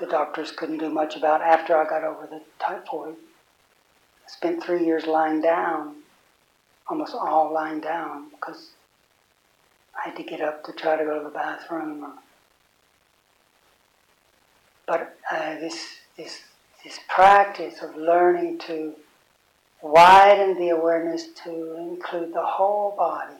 The 0.00 0.06
doctors 0.06 0.50
couldn't 0.50 0.78
do 0.78 0.88
much 0.88 1.16
about 1.16 1.42
after 1.42 1.76
I 1.76 1.84
got 1.84 2.02
over 2.02 2.26
the 2.26 2.40
typhoid. 2.58 3.14
I 3.14 4.30
spent 4.30 4.62
three 4.62 4.84
years 4.84 5.06
lying 5.06 5.40
down, 5.40 5.96
almost 6.88 7.14
all 7.14 7.52
lying 7.52 7.80
down, 7.80 8.30
because 8.30 8.70
I 9.94 10.08
had 10.08 10.16
to 10.16 10.22
get 10.22 10.40
up 10.40 10.64
to 10.64 10.72
try 10.72 10.96
to 10.96 11.04
go 11.04 11.18
to 11.18 11.24
the 11.24 11.30
bathroom. 11.30 12.18
But 14.86 15.16
uh, 15.30 15.54
this, 15.60 15.98
this, 16.16 16.40
this 16.82 16.98
practice 17.08 17.82
of 17.82 17.94
learning 17.94 18.58
to 18.60 18.94
widen 19.82 20.58
the 20.58 20.70
awareness 20.70 21.28
to 21.44 21.76
include 21.76 22.32
the 22.32 22.44
whole 22.44 22.96
body. 22.96 23.36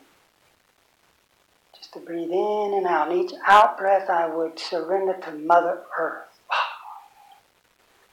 To 1.93 2.01
breathe 2.01 2.31
in 2.31 2.75
and 2.75 2.87
out. 2.87 3.11
And 3.11 3.23
each 3.23 3.33
out 3.47 3.77
breath, 3.77 4.09
I 4.09 4.27
would 4.27 4.59
surrender 4.59 5.15
to 5.25 5.33
Mother 5.33 5.81
Earth. 5.99 6.41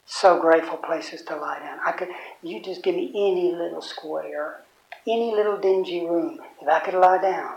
So 0.06 0.42
grateful 0.42 0.78
places 0.78 1.22
to 1.24 1.36
lie 1.36 1.60
down. 1.60 1.80
I 1.86 1.94
could, 1.94 2.10
you 2.42 2.62
just 2.62 2.84
give 2.84 2.96
me 2.96 3.10
any 3.10 3.54
little 3.56 3.82
square, 3.82 4.62
any 5.08 5.34
little 5.34 5.58
dingy 5.58 6.06
room. 6.06 6.40
If 6.62 6.68
I 6.68 6.80
could 6.80 6.96
lie 6.96 7.22
down, 7.22 7.56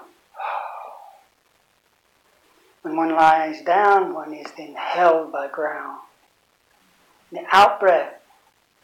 when 2.83 2.97
one 2.97 3.11
lies 3.11 3.63
down, 3.63 4.13
one 4.13 4.35
is 4.35 4.47
then 4.57 4.75
held 4.75 5.33
by 5.33 5.49
ground. 5.49 6.01
The 7.33 7.43
out 7.51 7.81
breath, 7.81 8.13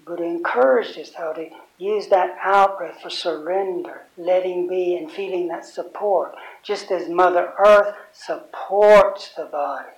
Buddha 0.04 0.24
encouraged 0.24 0.98
us 0.98 1.12
how 1.12 1.32
to 1.34 1.50
use 1.78 2.08
that 2.08 2.36
out 2.42 2.78
breath 2.78 3.00
for 3.00 3.10
surrender, 3.10 4.02
letting 4.16 4.68
be, 4.68 4.96
and 4.96 5.10
feeling 5.10 5.48
that 5.48 5.64
support, 5.64 6.34
just 6.62 6.90
as 6.90 7.08
Mother 7.08 7.52
Earth 7.64 7.94
supports 8.12 9.32
the 9.36 9.44
body. 9.44 9.88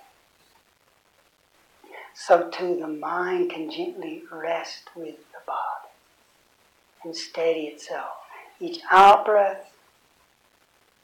So 2.13 2.49
too 2.49 2.77
the 2.79 2.87
mind 2.87 3.51
can 3.51 3.69
gently 3.71 4.23
rest 4.31 4.89
with 4.95 5.17
the 5.31 5.39
body 5.45 5.89
and 7.03 7.15
steady 7.15 7.61
itself. 7.61 8.11
Each 8.59 8.79
out 8.91 9.25
breath, 9.25 9.73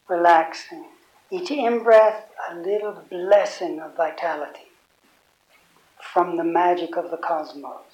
relaxing 0.07 0.85
each 1.29 1.51
in 1.51 1.83
breath, 1.83 2.29
a 2.49 2.55
little 2.55 3.03
blessing 3.09 3.81
of 3.81 3.97
vitality 3.97 4.71
from 6.01 6.37
the 6.37 6.43
magic 6.43 6.95
of 6.95 7.11
the 7.11 7.17
cosmos. 7.17 7.86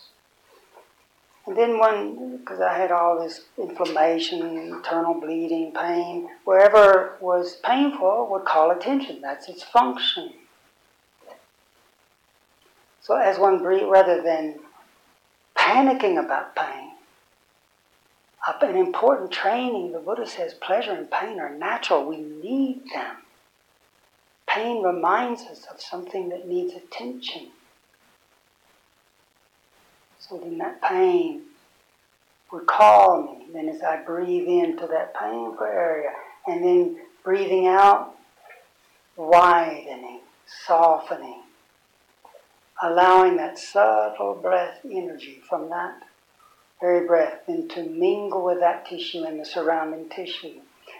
And 1.45 1.57
then 1.57 1.77
one, 1.77 2.37
because 2.37 2.61
I 2.61 2.77
had 2.77 2.91
all 2.91 3.21
this 3.21 3.41
inflammation, 3.57 4.57
internal 4.57 5.19
bleeding, 5.19 5.73
pain, 5.73 6.29
wherever 6.45 7.17
was 7.19 7.57
painful 7.63 8.29
would 8.31 8.45
call 8.45 8.71
attention. 8.71 9.19
That's 9.21 9.49
its 9.49 9.63
function. 9.63 10.33
So 13.01 13.17
as 13.17 13.37
one 13.37 13.61
breathes, 13.61 13.83
rather 13.89 14.21
than 14.21 14.59
panicking 15.57 16.23
about 16.23 16.55
pain, 16.55 16.91
an 18.63 18.77
important 18.77 19.31
training, 19.31 19.91
the 19.91 19.99
Buddha 19.99 20.25
says 20.25 20.53
pleasure 20.53 20.91
and 20.91 21.09
pain 21.09 21.39
are 21.39 21.53
natural. 21.53 22.05
We 22.05 22.17
need 22.17 22.83
them. 22.93 23.17
Pain 24.47 24.83
reminds 24.83 25.43
us 25.43 25.65
of 25.71 25.81
something 25.81 26.29
that 26.29 26.47
needs 26.47 26.73
attention. 26.73 27.51
So 30.27 30.37
then 30.37 30.57
that 30.59 30.81
pain 30.81 31.41
would 32.51 32.65
call 32.65 33.23
me. 33.23 33.47
Then 33.53 33.69
as 33.69 33.81
I 33.81 34.01
breathe 34.03 34.47
into 34.47 34.87
that 34.87 35.13
painful 35.15 35.65
area, 35.65 36.11
and 36.47 36.63
then 36.63 36.97
breathing 37.23 37.67
out, 37.67 38.15
widening, 39.15 40.21
softening, 40.65 41.43
allowing 42.81 43.37
that 43.37 43.57
subtle 43.57 44.35
breath 44.35 44.79
energy 44.85 45.41
from 45.47 45.69
that 45.69 46.03
very 46.83 47.07
breath 47.07 47.39
then 47.47 47.65
to 47.69 47.83
mingle 47.83 48.43
with 48.43 48.59
that 48.59 48.85
tissue 48.85 49.23
and 49.23 49.39
the 49.39 49.45
surrounding 49.45 50.09
tissue. 50.09 50.59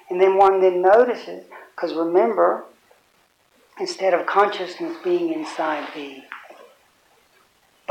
And 0.09 0.19
then 0.19 0.37
one 0.37 0.61
then 0.61 0.81
notices, 0.81 1.43
because 1.75 1.93
remember, 1.93 2.63
instead 3.77 4.13
of 4.13 4.25
consciousness 4.25 4.95
being 5.03 5.33
inside 5.33 5.85
the 5.93 6.23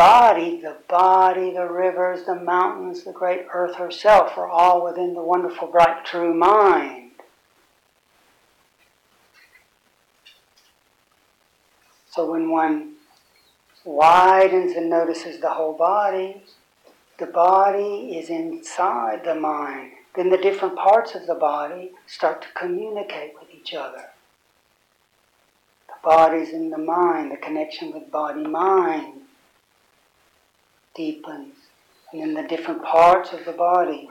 body, 0.03 0.61
the 0.61 0.77
body, 0.89 1.53
the 1.53 1.65
rivers, 1.65 2.25
the 2.25 2.35
mountains, 2.35 3.05
the 3.05 3.13
great 3.13 3.47
earth 3.55 3.77
herself 3.77 4.37
are 4.37 4.49
all 4.49 4.85
within 4.85 5.15
the 5.15 5.23
wonderful, 5.23 5.69
bright, 5.69 6.05
true 6.05 6.35
mind. 6.35 7.13
So 12.11 12.33
when 12.33 12.51
one 12.51 12.95
widens 13.85 14.73
and 14.73 14.91
notices 14.91 15.41
the 15.41 15.51
whole 15.51 15.75
body, 15.75 16.43
the 17.19 17.27
body 17.27 18.19
is 18.19 18.29
inside 18.29 19.23
the 19.25 19.37
mind. 19.37 19.93
Then 20.17 20.31
the 20.31 20.37
different 20.37 20.75
parts 20.75 21.15
of 21.15 21.29
the 21.29 21.37
body 21.37 21.93
start 22.09 22.43
to 22.43 22.49
communicate 22.57 23.35
with 23.39 23.55
each 23.55 23.73
other 23.73 24.07
The 25.87 25.95
body's 26.03 26.53
in 26.53 26.71
the 26.71 26.79
mind, 26.79 27.31
the 27.31 27.37
connection 27.37 27.93
with 27.93 28.11
body 28.11 28.45
mind 28.45 29.23
deepens. 30.95 31.55
And 32.13 32.21
then 32.21 32.35
the 32.35 32.49
different 32.49 32.83
parts 32.83 33.33
of 33.33 33.45
the 33.45 33.53
body, 33.53 34.11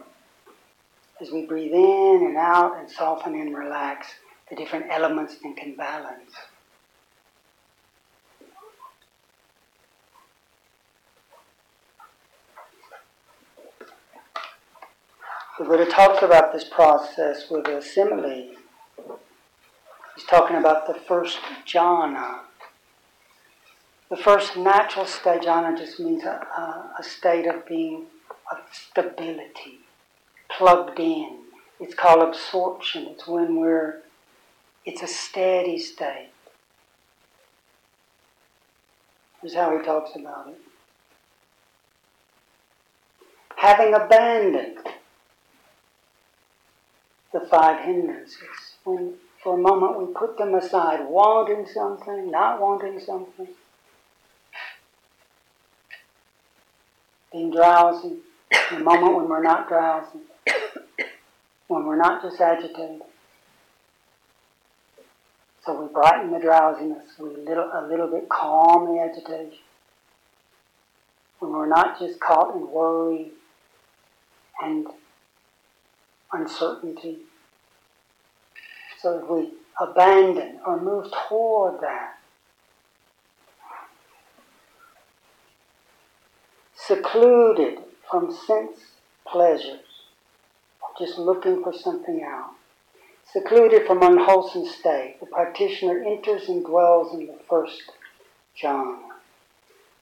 as 1.19 1.31
we 1.31 1.45
breathe 1.45 1.73
in 1.73 2.25
and 2.27 2.37
out 2.37 2.77
and 2.79 2.89
soften 2.89 3.35
and 3.35 3.55
relax, 3.55 4.07
the 4.49 4.55
different 4.55 4.87
elements 4.89 5.35
then 5.41 5.55
can 5.55 5.75
balance. 5.75 6.33
The 15.59 15.65
Buddha 15.65 15.85
talks 15.85 16.23
about 16.23 16.51
this 16.53 16.63
process 16.63 17.51
with 17.51 17.67
a 17.67 17.83
simile 17.83 18.55
He's 20.15 20.25
talking 20.25 20.57
about 20.57 20.87
the 20.87 20.93
first 20.93 21.39
jhana. 21.65 22.39
The 24.11 24.17
first 24.17 24.57
natural 24.57 25.05
state, 25.05 25.43
jhana 25.43 25.77
just 25.77 25.97
means 25.97 26.25
a, 26.25 26.27
a, 26.27 26.95
a 26.99 27.03
state 27.03 27.47
of 27.47 27.65
being 27.65 28.07
of 28.51 28.57
stability, 28.69 29.79
plugged 30.49 30.99
in. 30.99 31.39
It's 31.79 31.95
called 31.95 32.21
absorption. 32.21 33.07
It's 33.07 33.25
when 33.25 33.55
we're, 33.55 34.01
it's 34.85 35.01
a 35.01 35.07
steady 35.07 35.79
state. 35.79 36.31
Is 39.43 39.55
how 39.55 39.77
he 39.77 39.83
talks 39.83 40.11
about 40.13 40.49
it. 40.49 40.59
Having 43.55 43.93
abandoned 43.93 44.87
the 47.31 47.39
five 47.39 47.85
hindrances, 47.85 48.75
when 48.83 49.13
for 49.41 49.57
a 49.57 49.61
moment 49.61 49.97
we 49.97 50.13
put 50.13 50.37
them 50.37 50.53
aside, 50.53 50.99
wanting 51.07 51.65
something, 51.65 52.29
not 52.29 52.59
wanting 52.59 52.99
something, 52.99 53.47
being 57.31 57.51
drowsy, 57.51 58.17
the 58.71 58.79
moment 58.79 59.15
when 59.15 59.29
we're 59.29 59.43
not 59.43 59.67
drowsy, 59.67 60.19
when 61.67 61.85
we're 61.85 61.95
not 61.95 62.21
just 62.21 62.39
agitated. 62.41 63.01
So 65.65 65.81
we 65.81 65.93
brighten 65.93 66.31
the 66.31 66.39
drowsiness, 66.39 67.03
we 67.19 67.29
little, 67.29 67.69
a 67.71 67.87
little 67.87 68.07
bit 68.07 68.27
calm 68.29 68.95
the 68.95 69.01
agitation. 69.01 69.59
When 71.39 71.51
we're 71.51 71.67
not 71.67 71.99
just 71.99 72.19
caught 72.19 72.55
in 72.55 72.69
worry 72.69 73.31
and 74.61 74.87
uncertainty, 76.33 77.19
so 78.99 79.17
that 79.17 79.31
we 79.31 79.49
abandon 79.79 80.59
or 80.65 80.79
move 80.79 81.11
toward 81.27 81.81
that. 81.81 82.10
Secluded 86.87 87.77
from 88.09 88.31
sense 88.31 88.79
pleasures, 89.27 89.85
just 90.97 91.19
looking 91.19 91.61
for 91.61 91.71
something 91.71 92.23
out. 92.23 92.55
Secluded 93.31 93.85
from 93.85 94.01
unwholesome 94.01 94.65
state, 94.65 95.17
the 95.19 95.27
practitioner 95.27 96.03
enters 96.03 96.49
and 96.49 96.65
dwells 96.65 97.13
in 97.13 97.27
the 97.27 97.37
first 97.47 97.91
jhana, 98.59 98.97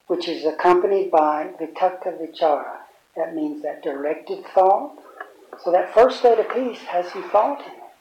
which 0.06 0.26
is 0.26 0.46
accompanied 0.46 1.10
by 1.10 1.50
vitakka 1.60 2.18
vichara. 2.18 2.78
That 3.14 3.34
means 3.34 3.62
that 3.62 3.82
directed 3.82 4.46
thought. 4.46 4.98
So 5.62 5.70
that 5.72 5.92
first 5.92 6.20
state 6.20 6.38
of 6.38 6.48
peace 6.48 6.80
has 6.84 7.12
some 7.12 7.28
thought 7.28 7.60
in 7.60 7.72
it. 7.72 7.92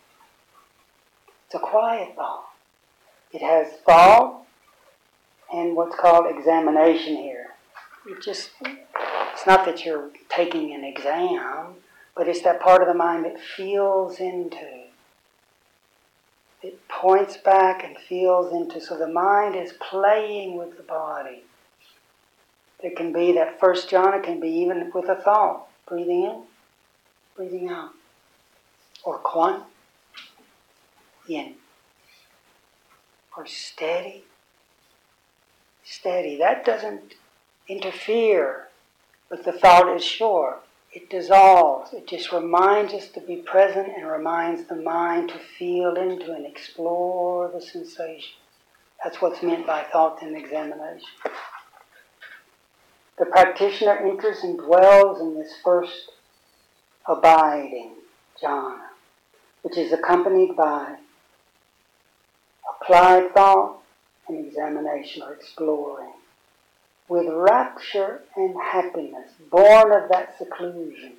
It's 1.48 1.56
a 1.56 1.60
quiet 1.60 2.16
thought. 2.16 2.46
It 3.34 3.42
has 3.42 3.74
thought 3.86 4.46
and 5.54 5.76
what's 5.76 5.98
called 5.98 6.34
examination 6.34 7.18
here. 7.18 7.49
It 8.10 8.24
just, 8.24 8.50
it's 8.62 9.46
not 9.46 9.66
that 9.66 9.86
you're 9.86 10.10
taking 10.30 10.74
an 10.74 10.84
exam, 10.84 11.76
but 12.16 12.28
it's 12.28 12.42
that 12.42 12.60
part 12.60 12.82
of 12.82 12.88
the 12.88 12.96
mind 12.96 13.26
that 13.26 13.40
feels 13.40 14.20
into. 14.20 14.86
It 16.64 16.88
points 16.88 17.38
back 17.38 17.84
and 17.84 17.96
feels 17.98 18.52
into. 18.52 18.82
So 18.82 18.98
the 18.98 19.08
mind 19.08 19.56
is 19.56 19.74
playing 19.74 20.58
with 20.58 20.76
the 20.76 20.84
body. 20.84 21.44
It 22.82 22.96
can 22.96 23.14
be 23.14 23.32
that 23.34 23.60
first 23.60 23.90
jhana 23.90 24.24
can 24.24 24.40
be 24.40 24.50
even 24.50 24.92
with 24.94 25.08
a 25.08 25.16
thought. 25.16 25.68
Breathing 25.88 26.24
in, 26.24 26.44
breathing 27.36 27.70
out. 27.70 27.92
Or 29.04 29.20
quan, 29.20 29.64
in. 31.28 31.56
Or 33.38 33.46
steady, 33.46 34.24
steady. 35.84 36.38
That 36.38 36.66
doesn't 36.66 37.14
interfere 37.70 38.68
with 39.30 39.46
the 39.46 39.54
thought 39.54 39.96
is 39.96 40.04
sure. 40.04 40.58
It 40.92 41.10
dissolves. 41.10 41.94
It 41.94 42.08
just 42.08 42.32
reminds 42.32 42.94
us 42.94 43.10
to 43.10 43.22
be 43.22 43.38
present 43.38 43.90
and 43.96 44.08
reminds 44.08 44.68
the 44.68 44.76
mind 44.76 45.30
to 45.30 45.38
feel 45.38 45.96
into 45.96 46.34
and 46.34 46.48
explore 46.48 47.48
the 47.48 47.62
sensations. 47.62 48.36
That's 49.04 49.22
what's 49.22 49.44
meant 49.44 49.68
by 49.68 49.84
thought 49.84 50.22
and 50.24 50.36
examination. 50.36 51.08
The 53.20 53.26
practitioner 53.26 53.98
enters 53.98 54.40
and 54.44 54.58
dwells 54.58 55.22
in 55.22 55.36
this 55.36 55.54
first 55.64 56.12
abiding 57.08 57.92
jhana, 58.42 58.80
which 59.62 59.78
is 59.78 59.94
accompanied 59.94 60.56
by 60.56 60.96
applied 62.82 63.32
thought 63.34 63.82
and 64.28 64.46
examination 64.46 65.22
or 65.22 65.34
exploring 65.34 66.14
with 67.10 67.26
rapture 67.28 68.22
and 68.36 68.56
happiness, 68.62 69.32
born 69.50 69.92
of 69.92 70.10
that 70.10 70.38
seclusion. 70.38 71.14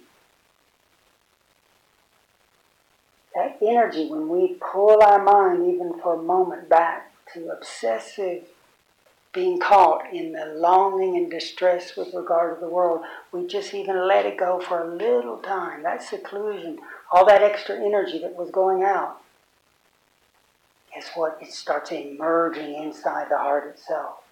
That 3.35 3.59
energy, 3.61 4.09
when 4.09 4.29
we 4.29 4.57
pull 4.73 5.03
our 5.03 5.23
mind 5.23 5.75
even 5.75 6.01
for 6.01 6.15
a 6.15 6.23
moment 6.23 6.69
back 6.69 7.13
to 7.35 7.51
obsessive 7.51 8.45
being 9.33 9.61
caught 9.61 10.13
in 10.13 10.33
the 10.33 10.47
longing 10.57 11.17
and 11.17 11.31
distress 11.31 11.97
with 11.97 12.15
regard 12.15 12.57
to 12.57 12.61
the 12.61 12.71
world, 12.71 13.03
we 13.33 13.47
just 13.47 13.75
even 13.75 14.07
let 14.07 14.27
it 14.27 14.37
go 14.37 14.61
for 14.61 14.83
a 14.83 14.95
little 14.95 15.39
time. 15.39 15.83
That 15.83 16.03
seclusion, 16.03 16.79
all 17.13 17.27
that 17.27 17.43
extra 17.43 17.77
energy 17.77 18.19
that 18.21 18.35
was 18.35 18.51
going 18.51 18.83
out, 18.83 19.21
guess 20.93 21.11
what? 21.15 21.39
It 21.41 21.53
starts 21.53 21.93
emerging 21.93 22.75
inside 22.75 23.29
the 23.31 23.39
heart 23.39 23.69
itself 23.69 24.25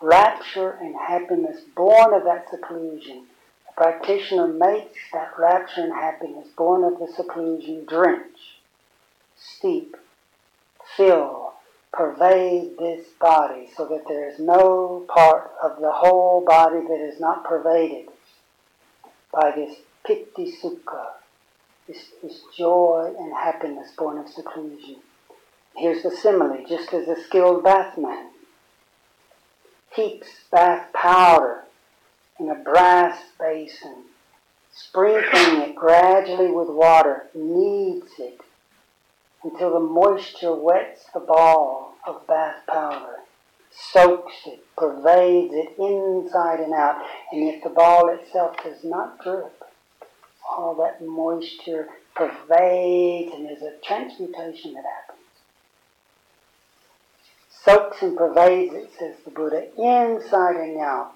rapture 0.00 0.70
and 0.80 0.94
happiness 0.94 1.62
born 1.74 2.14
of 2.14 2.24
that 2.24 2.48
seclusion. 2.50 3.26
The 3.66 3.72
practitioner 3.76 4.48
makes 4.48 4.98
that 5.12 5.32
rapture 5.38 5.82
and 5.82 5.92
happiness 5.92 6.48
born 6.56 6.84
of 6.84 6.98
the 6.98 7.12
seclusion 7.14 7.84
drench, 7.86 8.58
steep, 9.36 9.96
fill, 10.96 11.54
pervade 11.92 12.76
this 12.78 13.06
body 13.18 13.70
so 13.74 13.86
that 13.86 14.04
there 14.06 14.28
is 14.28 14.38
no 14.38 15.06
part 15.08 15.50
of 15.62 15.80
the 15.80 15.90
whole 15.90 16.44
body 16.44 16.80
that 16.80 17.00
is 17.00 17.18
not 17.18 17.44
pervaded 17.44 18.08
by 19.32 19.50
this 19.54 19.76
piti 20.06 20.54
sukha, 20.62 21.12
this, 21.86 22.10
this 22.22 22.42
joy 22.56 23.14
and 23.18 23.34
happiness 23.34 23.92
born 23.96 24.18
of 24.18 24.28
seclusion. 24.28 24.96
Here's 25.74 26.02
the 26.02 26.10
simile, 26.10 26.64
just 26.68 26.92
as 26.92 27.08
a 27.08 27.22
skilled 27.22 27.64
bathman 27.64 28.30
heaps 29.96 30.28
bath 30.52 30.92
powder 30.92 31.62
in 32.38 32.50
a 32.50 32.54
brass 32.54 33.18
basin, 33.40 34.04
sprinkling 34.70 35.62
it 35.62 35.74
gradually 35.74 36.50
with 36.50 36.68
water, 36.68 37.26
kneads 37.34 38.12
it 38.18 38.40
until 39.42 39.72
the 39.72 39.80
moisture 39.80 40.54
wets 40.54 41.06
the 41.14 41.20
ball 41.20 41.94
of 42.06 42.26
bath 42.26 42.62
powder, 42.68 43.16
soaks 43.70 44.34
it, 44.46 44.64
pervades 44.76 45.54
it 45.54 45.74
inside 45.78 46.60
and 46.60 46.74
out, 46.74 47.02
and 47.32 47.48
if 47.48 47.62
the 47.62 47.70
ball 47.70 48.08
itself 48.10 48.56
does 48.62 48.84
not 48.84 49.22
drip, 49.22 49.62
all 50.48 50.74
that 50.74 51.04
moisture 51.04 51.88
pervades 52.14 53.32
and 53.34 53.46
there's 53.46 53.62
a 53.62 53.78
transmutation 53.84 54.72
that 54.72 54.84
happens 54.84 55.05
soaks 57.66 58.00
and 58.00 58.16
pervades 58.16 58.72
it, 58.74 58.90
says 58.96 59.16
the 59.24 59.30
Buddha, 59.30 59.66
inside 59.76 60.54
and 60.56 60.80
out. 60.80 61.14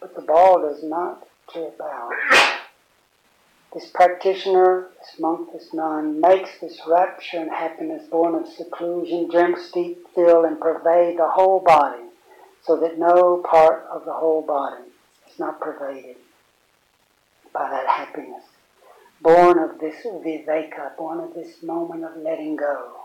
But 0.00 0.14
the 0.14 0.20
ball 0.20 0.60
does 0.60 0.84
not 0.84 1.26
drip 1.52 1.80
out. 1.80 2.12
This 3.72 3.86
practitioner, 3.86 4.88
this 4.98 5.18
monk, 5.18 5.52
this 5.52 5.72
nun, 5.72 6.20
makes 6.20 6.50
this 6.60 6.78
rapture 6.86 7.38
and 7.38 7.50
happiness 7.50 8.06
born 8.10 8.34
of 8.34 8.48
seclusion, 8.48 9.30
drink, 9.30 9.56
steep, 9.56 10.06
fill, 10.14 10.44
and 10.44 10.60
pervade 10.60 11.18
the 11.18 11.28
whole 11.28 11.60
body, 11.60 12.02
so 12.62 12.76
that 12.76 12.98
no 12.98 13.42
part 13.48 13.86
of 13.90 14.04
the 14.04 14.12
whole 14.12 14.42
body 14.42 14.82
is 15.30 15.38
not 15.38 15.60
pervaded 15.60 16.16
by 17.54 17.70
that 17.70 17.86
happiness. 17.86 18.44
Born 19.22 19.58
of 19.58 19.78
this 19.78 20.04
viveka, 20.04 20.96
born 20.98 21.20
of 21.20 21.34
this 21.34 21.62
moment 21.62 22.04
of 22.04 22.16
letting 22.16 22.56
go. 22.56 22.99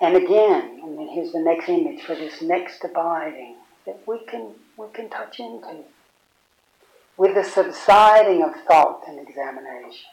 And 0.00 0.16
again, 0.16 0.80
and 0.82 0.98
then 0.98 1.08
here's 1.08 1.32
the 1.32 1.40
next 1.40 1.68
image 1.68 2.02
for 2.02 2.14
this 2.14 2.42
next 2.42 2.84
abiding 2.84 3.56
that 3.86 4.00
we 4.06 4.24
can 4.26 4.52
we 4.76 4.86
can 4.92 5.08
touch 5.08 5.40
into. 5.40 5.84
With 7.16 7.34
the 7.34 7.44
subsiding 7.44 8.42
of 8.42 8.52
thought 8.68 9.04
and 9.08 9.18
examination. 9.18 10.10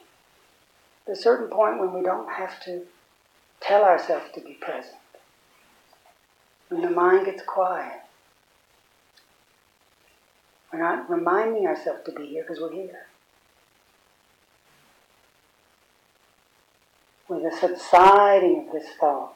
At 1.05 1.13
a 1.13 1.15
certain 1.17 1.47
point 1.47 1.79
when 1.79 1.93
we 1.93 2.01
don't 2.01 2.31
have 2.31 2.63
to 2.63 2.83
tell 3.59 3.83
ourselves 3.83 4.31
to 4.35 4.41
be 4.41 4.53
present. 4.53 4.95
When 6.69 6.81
the 6.81 6.89
mind 6.89 7.25
gets 7.25 7.43
quiet. 7.43 7.99
We're 10.71 10.79
not 10.79 11.09
reminding 11.09 11.67
ourselves 11.67 12.01
to 12.05 12.13
be 12.13 12.25
here 12.25 12.43
because 12.43 12.61
we're 12.61 12.71
here. 12.71 13.05
With 17.27 17.43
the 17.43 17.55
subsiding 17.55 18.65
of 18.65 18.73
this 18.73 18.89
thought, 18.99 19.35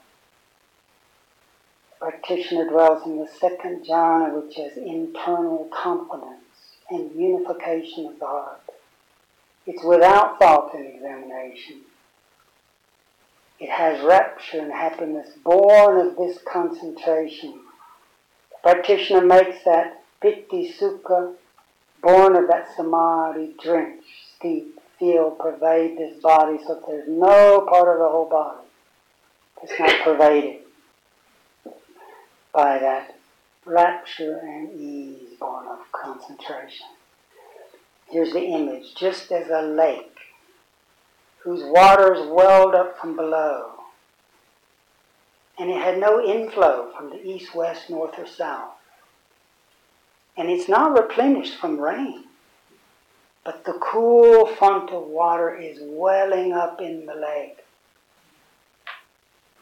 practitioner 1.99 2.69
dwells 2.69 3.05
in 3.05 3.17
the 3.17 3.27
second 3.39 3.85
jhana, 3.85 4.41
which 4.41 4.57
is 4.57 4.77
internal 4.77 5.67
confidence 5.73 6.43
and 6.89 7.11
unification 7.19 8.07
of 8.07 8.19
the 8.19 8.25
heart. 8.25 8.61
It's 9.65 9.83
without 9.83 10.39
thought 10.39 10.73
and 10.73 10.85
examination. 10.85 11.81
It 13.59 13.69
has 13.69 14.03
rapture 14.03 14.59
and 14.59 14.71
happiness 14.71 15.29
born 15.43 16.07
of 16.07 16.15
this 16.15 16.37
concentration. 16.51 17.59
The 18.51 18.57
practitioner 18.61 19.25
makes 19.25 19.63
that 19.65 20.03
piti 20.21 20.73
sukha 20.79 21.33
born 22.01 22.35
of 22.35 22.47
that 22.47 22.67
samadhi 22.75 23.55
drench, 23.61 24.03
steep, 24.35 24.79
feel, 24.99 25.31
pervade 25.31 25.97
this 25.97 26.21
body 26.21 26.59
so 26.65 26.75
that 26.75 26.87
there's 26.87 27.09
no 27.09 27.65
part 27.67 27.89
of 27.89 27.99
the 27.99 28.07
whole 28.07 28.29
body 28.29 28.67
that's 29.59 29.79
not 29.79 30.03
pervaded 30.03 30.66
by 32.57 32.79
that 32.79 33.15
rapture 33.65 34.39
and 34.39 34.81
ease 34.81 35.37
born 35.39 35.67
of 35.67 35.77
concentration. 35.91 36.87
Here's 38.07 38.33
the 38.33 38.41
image 38.41 38.95
just 38.95 39.31
as 39.31 39.47
a 39.49 39.61
lake 39.61 40.17
whose 41.43 41.61
waters 41.63 42.27
welled 42.27 42.73
up 42.73 42.97
from 42.97 43.15
below, 43.15 43.73
and 45.59 45.69
it 45.69 45.77
had 45.77 45.99
no 45.99 46.19
inflow 46.19 46.91
from 46.97 47.11
the 47.11 47.23
east, 47.23 47.53
west, 47.53 47.91
north, 47.91 48.17
or 48.17 48.25
south. 48.25 48.73
And 50.35 50.49
it's 50.49 50.67
not 50.67 50.97
replenished 50.99 51.59
from 51.59 51.79
rain, 51.79 52.23
but 53.45 53.65
the 53.65 53.77
cool 53.79 54.47
fount 54.47 54.89
of 54.89 55.03
water 55.03 55.55
is 55.55 55.77
welling 55.79 56.53
up 56.53 56.81
in 56.81 57.05
the 57.05 57.13
lake 57.13 57.59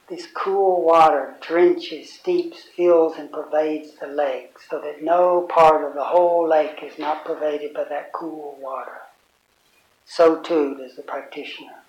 this 0.09 0.27
cool 0.35 0.83
water 0.83 1.35
drenches, 1.41 2.13
steeps, 2.13 2.63
fills, 2.75 3.17
and 3.17 3.31
pervades 3.31 3.93
the 3.99 4.07
lake 4.07 4.57
so 4.69 4.79
that 4.79 5.03
no 5.03 5.47
part 5.49 5.83
of 5.83 5.95
the 5.95 6.03
whole 6.03 6.47
lake 6.47 6.79
is 6.83 6.99
not 6.99 7.25
pervaded 7.25 7.73
by 7.73 7.83
that 7.85 8.13
cool 8.13 8.57
water. 8.61 9.01
So 10.05 10.41
too 10.41 10.75
does 10.75 10.95
the 10.95 11.01
practitioner 11.01 11.81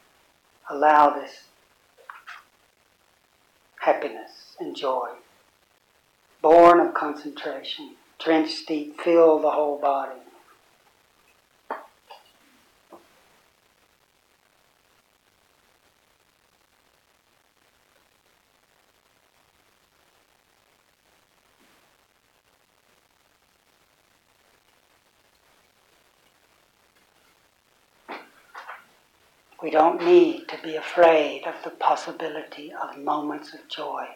allow 0.70 1.10
this 1.10 1.44
happiness 3.80 4.56
and 4.58 4.74
joy, 4.74 5.10
born 6.40 6.80
of 6.80 6.94
concentration, 6.94 7.96
drench, 8.18 8.50
steep, 8.50 8.98
fill 9.00 9.38
the 9.38 9.50
whole 9.50 9.78
body. 9.78 10.20
Don't 29.76 30.02
need 30.02 30.48
to 30.48 30.56
be 30.62 30.74
afraid 30.74 31.42
of 31.46 31.54
the 31.62 31.68
possibility 31.68 32.72
of 32.72 32.96
moments 32.96 33.52
of 33.52 33.60
joy. 33.68 34.06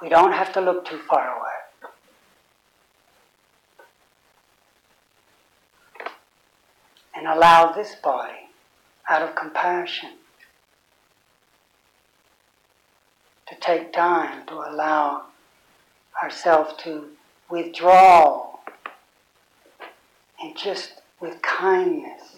We 0.00 0.08
don't 0.08 0.30
have 0.30 0.52
to 0.52 0.60
look 0.60 0.84
too 0.84 1.00
far 1.08 1.26
away. 1.36 1.58
And 7.16 7.26
allow 7.26 7.72
this 7.72 7.96
body, 7.96 8.50
out 9.10 9.22
of 9.22 9.34
compassion, 9.34 10.10
to 13.48 13.56
take 13.56 13.92
time 13.92 14.46
to 14.46 14.54
allow 14.54 15.22
ourselves 16.22 16.74
to 16.84 17.08
withdraw 17.50 18.54
and 20.40 20.56
just 20.56 21.02
with 21.20 21.40
kindness 21.42 22.36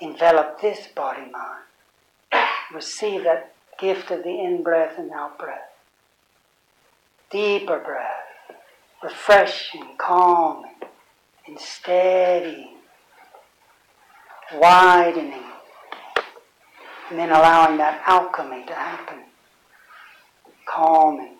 envelop 0.00 0.60
this 0.60 0.88
body 0.94 1.30
mind. 1.30 2.44
Receive 2.74 3.24
that 3.24 3.54
gift 3.78 4.10
of 4.10 4.22
the 4.22 4.40
in 4.40 4.62
breath 4.62 4.98
and 4.98 5.10
out 5.12 5.38
breath. 5.38 5.70
Deeper 7.30 7.78
breath, 7.78 8.58
refreshing, 9.02 9.94
calming, 9.98 10.70
and 11.46 11.58
steady, 11.58 12.70
widening, 14.54 15.42
and 17.10 17.18
then 17.18 17.30
allowing 17.30 17.78
that 17.78 18.02
alchemy 18.06 18.64
to 18.66 18.74
happen 18.74 19.24
calming. 20.66 21.36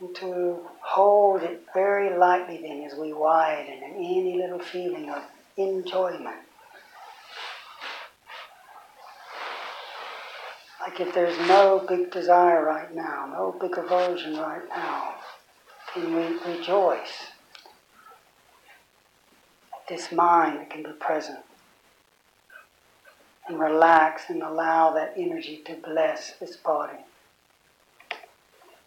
And 0.00 0.14
to 0.16 0.58
hold 0.80 1.42
it 1.42 1.66
very 1.74 2.16
lightly 2.16 2.58
then 2.62 2.82
as 2.90 2.98
we 2.98 3.12
widen 3.12 3.82
and 3.82 3.96
any 3.96 4.36
little 4.36 4.58
feeling 4.58 5.10
of 5.10 5.22
enjoyment. 5.58 6.36
Like 10.80 10.98
if 11.00 11.14
there's 11.14 11.38
no 11.46 11.84
big 11.86 12.10
desire 12.10 12.64
right 12.64 12.94
now, 12.94 13.28
no 13.30 13.56
big 13.60 13.76
aversion 13.76 14.38
right 14.38 14.66
now, 14.70 15.16
can 15.92 16.14
we 16.14 16.52
rejoice? 16.52 17.26
This 19.88 20.10
mind 20.10 20.58
that 20.58 20.70
can 20.70 20.82
be 20.82 20.92
present 20.92 21.40
and 23.46 23.60
relax 23.60 24.30
and 24.30 24.42
allow 24.42 24.92
that 24.94 25.12
energy 25.16 25.62
to 25.66 25.74
bless 25.74 26.32
this 26.36 26.56
body. 26.56 26.98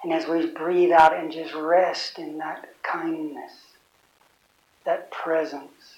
And 0.03 0.11
as 0.11 0.27
we 0.27 0.47
breathe 0.47 0.91
out 0.91 1.17
and 1.17 1.31
just 1.31 1.53
rest 1.53 2.19
in 2.19 2.37
that 2.39 2.67
kindness, 2.83 3.53
that 4.85 5.09
presence, 5.11 5.95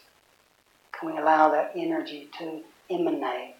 can 0.92 1.12
we 1.12 1.18
allow 1.20 1.50
that 1.50 1.72
energy 1.76 2.30
to 2.38 2.62
emanate 2.90 3.56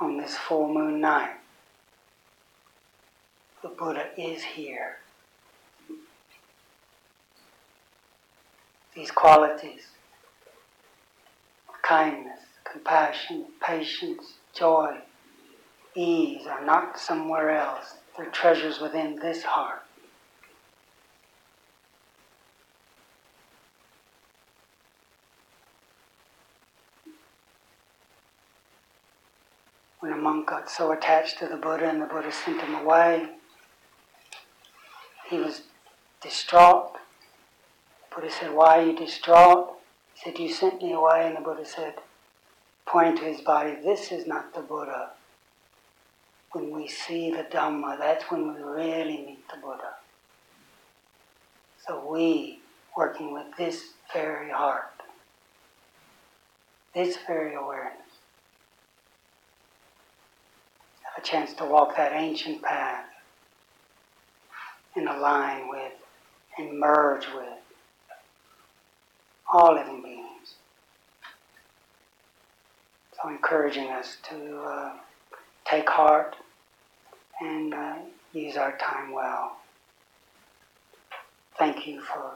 on 0.00 0.18
this 0.18 0.36
full 0.36 0.72
moon 0.72 1.00
night. 1.00 1.34
The 3.62 3.68
Buddha 3.68 4.05
is 4.16 4.42
here. 4.42 4.96
These 8.94 9.10
qualities 9.10 9.88
kindness, 11.82 12.40
compassion, 12.64 13.44
patience, 13.64 14.34
joy, 14.52 14.96
ease 15.94 16.44
are 16.46 16.64
not 16.64 16.98
somewhere 16.98 17.50
else. 17.50 17.94
They're 18.16 18.26
treasures 18.30 18.80
within 18.80 19.16
this 19.16 19.44
heart. 19.44 19.82
when 30.06 30.12
a 30.12 30.16
monk 30.16 30.46
got 30.46 30.70
so 30.70 30.92
attached 30.92 31.36
to 31.36 31.48
the 31.48 31.56
Buddha 31.56 31.88
and 31.88 32.00
the 32.00 32.06
Buddha 32.06 32.30
sent 32.30 32.60
him 32.60 32.76
away, 32.76 33.28
he 35.28 35.38
was 35.38 35.62
distraught. 36.22 36.92
Buddha 38.14 38.30
said, 38.30 38.54
Why 38.54 38.78
are 38.78 38.86
you 38.86 38.96
distraught? 38.96 39.74
He 40.14 40.20
said, 40.24 40.38
You 40.38 40.52
sent 40.52 40.82
me 40.82 40.92
away. 40.92 41.26
And 41.26 41.36
the 41.36 41.40
Buddha 41.40 41.64
said, 41.64 41.94
pointing 42.86 43.16
to 43.18 43.24
his 43.24 43.40
body, 43.40 43.76
This 43.84 44.12
is 44.12 44.26
not 44.26 44.54
the 44.54 44.62
Buddha. 44.62 45.10
When 46.52 46.70
we 46.70 46.88
see 46.88 47.30
the 47.30 47.44
Dhamma, 47.44 47.98
that's 47.98 48.30
when 48.30 48.54
we 48.54 48.62
really 48.62 49.18
meet 49.26 49.48
the 49.48 49.60
Buddha. 49.60 49.96
So 51.86 52.08
we, 52.10 52.60
working 52.96 53.32
with 53.32 53.46
this 53.58 53.90
very 54.12 54.50
heart, 54.50 55.02
this 56.94 57.18
very 57.26 57.54
awareness, 57.54 57.92
have 61.02 61.22
a 61.22 61.26
chance 61.26 61.52
to 61.54 61.64
walk 61.64 61.96
that 61.96 62.12
ancient 62.12 62.62
path 62.62 63.04
and 64.96 65.08
align 65.08 65.68
with 65.68 65.92
and 66.58 66.78
merge 66.78 67.26
with 67.34 67.58
all 69.52 69.74
living 69.74 70.02
beings. 70.02 70.54
So 73.12 73.28
encouraging 73.28 73.88
us 73.88 74.16
to 74.30 74.58
uh, 74.58 74.92
take 75.64 75.88
heart 75.88 76.36
and 77.40 77.74
uh, 77.74 77.94
use 78.32 78.56
our 78.56 78.76
time 78.78 79.12
well. 79.12 79.56
Thank 81.58 81.86
you 81.86 82.00
for 82.00 82.32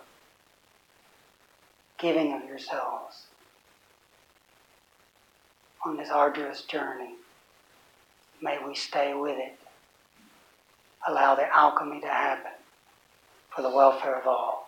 giving 1.99 2.33
of 2.33 2.45
yourselves 2.49 3.27
on 5.85 5.97
this 5.97 6.09
arduous 6.11 6.63
journey. 6.63 7.15
May 8.43 8.59
we 8.67 8.75
stay 8.75 9.15
with 9.15 9.39
it. 9.39 9.60
Allow 11.09 11.37
the 11.37 11.47
alchemy 11.57 12.01
to 12.03 12.09
happen 12.09 12.53
for 13.55 13.63
the 13.63 13.71
welfare 13.71 14.19
of 14.21 14.27
all. 14.27 14.60